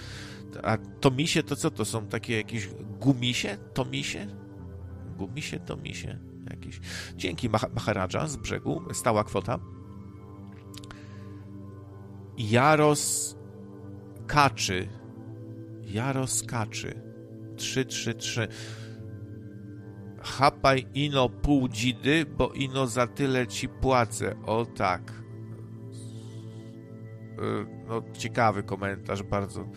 [0.63, 2.07] A Tomisie to co to są?
[2.07, 2.69] Takie jakieś
[2.99, 3.57] gumisie?
[3.73, 4.27] Tomisie?
[5.17, 6.17] Gumisie, Tomisie?
[6.49, 6.79] Jakieś.
[7.15, 9.59] Dzięki Maharadża z brzegu, stała kwota.
[12.37, 13.35] Jaros
[14.27, 14.87] Kaczy.
[15.81, 17.01] Jaros Kaczy.
[17.55, 18.47] 333.
[20.21, 24.35] Chapaj ino pół dzidy, bo ino za tyle ci płacę.
[24.45, 25.16] O tak.
[27.37, 29.67] E, no, ciekawy komentarz, bardzo.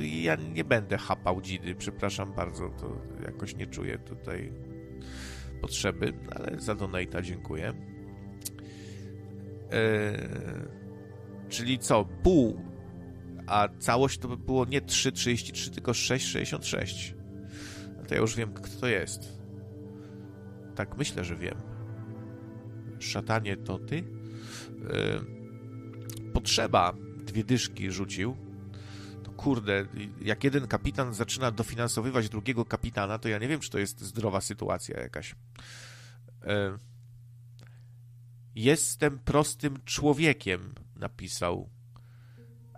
[0.00, 4.52] Ja nie będę chapał dzidy, przepraszam bardzo, to jakoś nie czuję tutaj
[5.60, 7.72] potrzeby, ale za donata dziękuję.
[9.70, 10.18] Eee,
[11.48, 12.66] czyli co, pół
[13.46, 17.14] a całość to by było nie 3,33, tylko 6,66.
[17.96, 19.36] No to ja już wiem, kto to jest.
[20.74, 21.54] Tak myślę, że wiem.
[22.98, 23.96] Szatanie to ty?
[23.96, 25.35] Yy,
[26.36, 26.92] potrzeba
[27.26, 28.36] dwie dyszki rzucił.
[29.22, 29.86] To kurde,
[30.20, 34.40] jak jeden kapitan zaczyna dofinansowywać drugiego kapitana, to ja nie wiem, czy to jest zdrowa
[34.40, 35.34] sytuacja jakaś.
[36.44, 36.48] Yy,
[38.54, 41.70] jestem prostym człowiekiem, napisał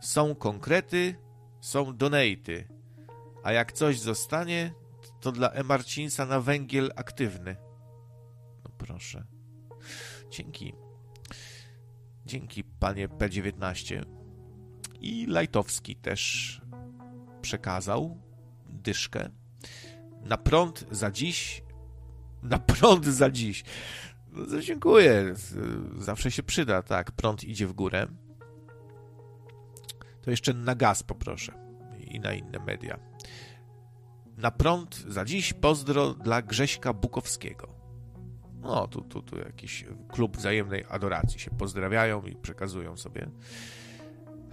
[0.00, 1.16] są konkrety,
[1.60, 2.68] są donaty.
[3.42, 4.72] A jak coś zostanie,
[5.20, 7.56] to dla Emarcinsa na węgiel aktywny.
[8.64, 9.24] No proszę.
[10.30, 10.87] Dzięki.
[12.28, 14.04] Dzięki, panie P19.
[15.00, 16.60] I Lajtowski też
[17.42, 18.18] przekazał
[18.66, 19.30] dyszkę.
[20.22, 21.62] Na prąd za dziś.
[22.42, 23.64] Na prąd za dziś.
[24.32, 25.34] No, dziękuję.
[25.98, 27.12] Zawsze się przyda, tak.
[27.12, 28.06] Prąd idzie w górę
[30.22, 31.52] to jeszcze na gaz poproszę
[31.98, 32.98] i na inne media.
[34.36, 37.77] Na prąd za dziś pozdro dla Grześka Bukowskiego.
[38.62, 43.30] No, tu, tu, tu jakiś klub wzajemnej adoracji się pozdrawiają i przekazują sobie.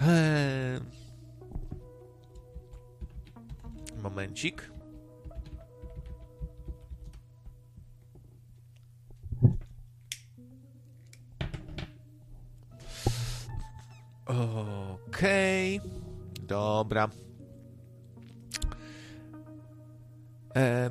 [0.01, 0.80] Eee...
[4.03, 4.72] Momencik.
[14.26, 15.91] Okej, okay.
[16.41, 17.24] dobra.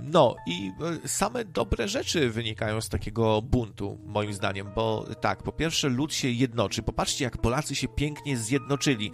[0.03, 0.73] No i
[1.05, 6.15] e, same dobre rzeczy wynikają z takiego buntu, moim zdaniem, bo tak, po pierwsze lud
[6.15, 6.83] się jednoczy.
[6.83, 9.13] Popatrzcie, jak Polacy się pięknie zjednoczyli.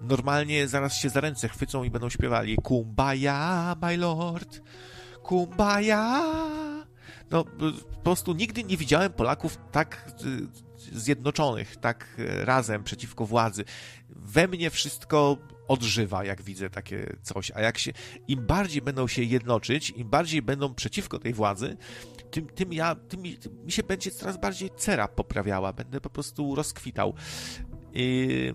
[0.00, 4.62] Normalnie zaraz się za ręce chwycą i będą śpiewali Kumbaya, my lord,
[5.22, 6.22] Kumbaya.
[7.30, 7.44] No,
[7.94, 10.12] po prostu nigdy nie widziałem Polaków tak
[10.78, 13.64] zjednoczonych, tak e, razem przeciwko władzy.
[14.08, 15.36] We mnie wszystko
[15.68, 17.50] odżywa, jak widzę takie coś.
[17.50, 17.92] A jak się,
[18.28, 21.76] im bardziej będą się jednoczyć, im bardziej będą przeciwko tej władzy,
[22.30, 25.72] tym, tym ja, tym mi, tym mi się będzie coraz bardziej cera poprawiała.
[25.72, 27.14] Będę po prostu rozkwitał.
[27.92, 28.52] I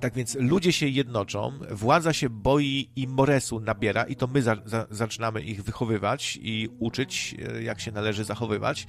[0.00, 4.56] tak więc ludzie się jednoczą, władza się boi i moresu nabiera, i to my za,
[4.64, 8.86] za, zaczynamy ich wychowywać i uczyć, e, jak się należy zachowywać.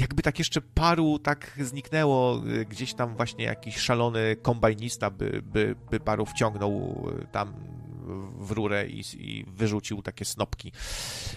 [0.00, 5.74] Jakby tak jeszcze paru tak zniknęło, e, gdzieś tam właśnie jakiś szalony kombajnista by, by,
[5.90, 7.54] by paru wciągnął e, tam
[8.38, 10.72] w rurę i, i wyrzucił takie snopki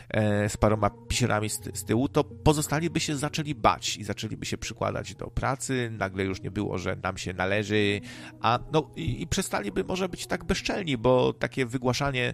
[0.10, 4.46] e, z paroma pisierami z, z tyłu, to pozostali by się zaczęli bać i zaczęliby
[4.46, 8.02] się przykładać do pracy, nagle już nie było, że nam się należy,
[8.42, 12.34] a no i, i przestaliby może być tak bezczelni, bo takie wygłaszanie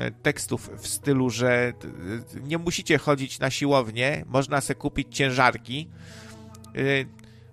[0.00, 5.88] e, tekstów w stylu, że e, nie musicie chodzić na siłownię, można sobie kupić ciężarki,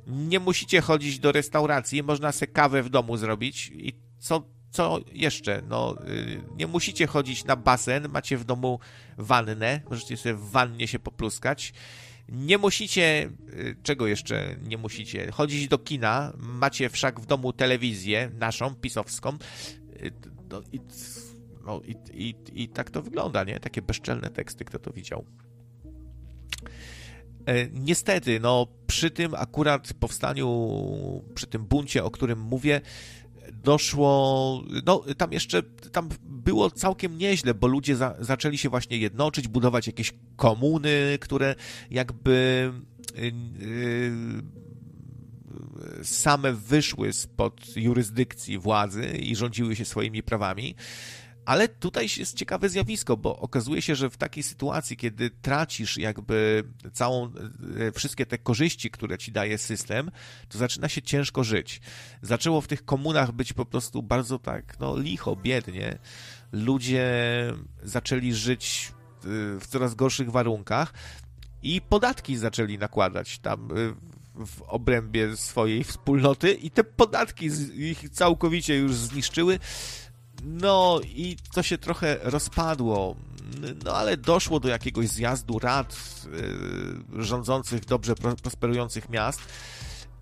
[0.07, 5.61] nie musicie chodzić do restauracji, można sobie kawę w domu zrobić i co co jeszcze?
[5.69, 8.79] No, y, nie musicie chodzić na basen, macie w domu
[9.17, 11.73] wannę, możecie sobie w wannie się popluskać.
[12.29, 15.31] Nie musicie, y, czego jeszcze nie musicie?
[15.31, 19.37] Chodzić do kina, macie wszak w domu telewizję naszą, pisowską.
[20.01, 20.11] Y,
[20.49, 20.79] no, i,
[21.65, 23.59] no, i, i, i tak to wygląda, nie?
[23.59, 25.25] Takie bezczelne teksty, kto to widział.
[27.45, 30.47] E, niestety, no, przy tym akurat powstaniu,
[31.35, 32.81] przy tym buncie, o którym mówię,
[33.63, 39.47] doszło, no tam jeszcze, tam było całkiem nieźle, bo ludzie za, zaczęli się właśnie jednoczyć,
[39.47, 41.55] budować jakieś komuny, które
[41.91, 42.71] jakby
[43.15, 43.33] yy,
[46.03, 50.75] same wyszły spod jurysdykcji władzy i rządziły się swoimi prawami.
[51.45, 56.63] Ale tutaj jest ciekawe zjawisko, bo okazuje się, że w takiej sytuacji, kiedy tracisz jakby
[56.93, 60.11] całą, e, wszystkie te korzyści, które ci daje system,
[60.49, 61.81] to zaczyna się ciężko żyć.
[62.21, 65.97] Zaczęło w tych komunach być po prostu bardzo tak, no licho, biednie.
[66.51, 67.13] Ludzie
[67.83, 69.27] zaczęli żyć e,
[69.59, 70.93] w coraz gorszych warunkach
[71.63, 74.15] i podatki zaczęli nakładać tam e,
[74.45, 79.59] w obrębie swojej wspólnoty i te podatki ich całkowicie już zniszczyły
[80.45, 83.15] no i to się trochę rozpadło.
[83.85, 85.97] No ale doszło do jakiegoś zjazdu rad
[87.13, 89.39] yy, rządzących dobrze prosperujących miast.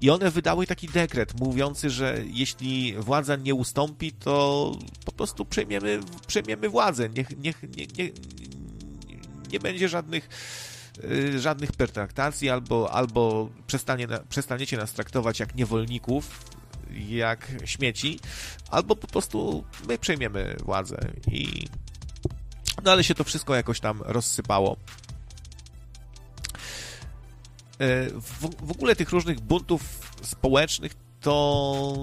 [0.02, 4.72] I one wydały taki dekret mówiący, że jeśli władza nie ustąpi, to
[5.06, 7.10] po prostu przejmiemy, przejmiemy władzę.
[7.10, 8.12] Niech, niech, nie, nie,
[9.52, 10.30] nie będzie żadnych,
[11.04, 16.40] yy, żadnych pertraktacji, albo, albo przestanie, przestaniecie nas traktować jak niewolników,
[16.94, 18.20] jak śmieci,
[18.70, 21.68] albo po prostu my przejmiemy władzę i
[22.84, 24.78] no ale się to wszystko jakoś tam rozsypało.
[27.80, 29.82] E, w, w ogóle tych różnych buntów
[30.22, 31.94] społecznych to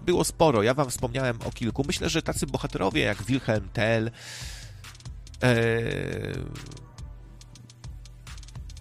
[0.00, 0.62] e, było sporo.
[0.62, 1.84] Ja wam wspomniałem o kilku.
[1.86, 4.10] Myślę, że tacy bohaterowie jak Wilhelm Tell
[5.42, 5.52] e,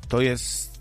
[0.10, 0.77] to jest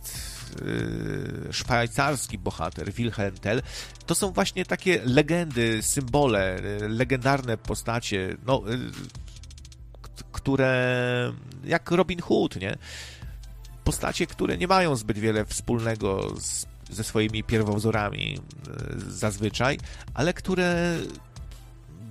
[1.50, 3.62] szwajcarski bohater Wilhelm Tell,
[4.06, 8.78] to są właśnie takie legendy, symbole, y, legendarne postacie, no, y,
[10.32, 11.32] które
[11.64, 12.76] jak Robin Hood, nie?
[13.84, 18.38] Postacie, które nie mają zbyt wiele wspólnego z, ze swoimi pierwowzorami
[19.08, 19.78] zazwyczaj,
[20.14, 20.98] ale które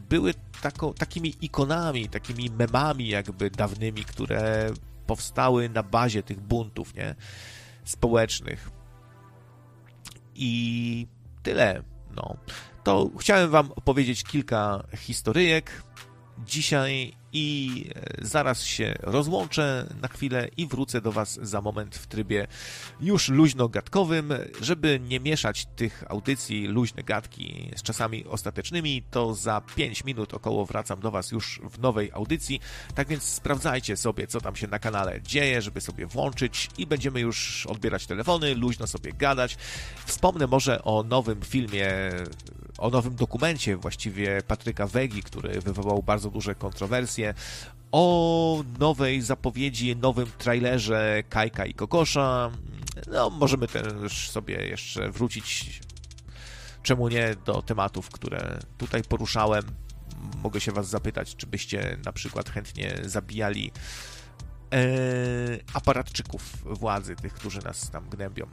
[0.10, 0.34] były
[0.98, 4.72] takimi ikonami, takimi memami jakby dawnymi, które
[5.08, 7.16] powstały na bazie tych buntów, nie?
[7.86, 8.72] Społecznych.
[10.36, 11.08] I
[11.44, 11.84] tyle.
[12.16, 12.38] No.
[12.84, 15.84] To chciałem Wam opowiedzieć kilka historyjek
[16.46, 22.08] dzisiaj i e, zaraz się rozłączę na chwilę i wrócę do Was za moment w
[22.08, 22.48] trybie
[23.02, 24.34] już luźno-gadkowym.
[24.62, 30.66] Żeby nie mieszać tych audycji luźne gadki z czasami ostatecznymi, to za 5 minut około
[30.66, 32.60] wracam do Was już w nowej audycji.
[32.96, 37.20] Tak więc sprawdzajcie sobie, co tam się na kanale dzieje, żeby sobie włączyć i będziemy
[37.20, 39.58] już odbierać telefony, luźno sobie gadać.
[40.06, 41.88] Wspomnę może o nowym filmie
[42.78, 47.34] o nowym dokumencie właściwie Patryka Wegi, który wywołał bardzo duże kontrowersje,
[47.92, 52.52] o nowej zapowiedzi, nowym trailerze Kajka i Kokosza.
[53.08, 55.82] No, możemy też sobie jeszcze wrócić,
[56.84, 59.64] czemu nie, do tematów, które tutaj poruszałem.
[60.44, 63.72] Mogę się Was zapytać, czy byście na przykład chętnie zabijali
[64.74, 64.78] e,
[65.74, 68.48] aparatczyków władzy, tych, którzy nas tam gnębią.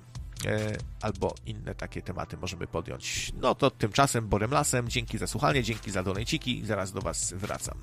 [0.46, 3.32] E, albo inne takie tematy możemy podjąć.
[3.40, 7.32] No to tymczasem Borem Lasem, dzięki za słuchanie, dzięki za donejciki i zaraz do Was
[7.32, 7.78] wracam.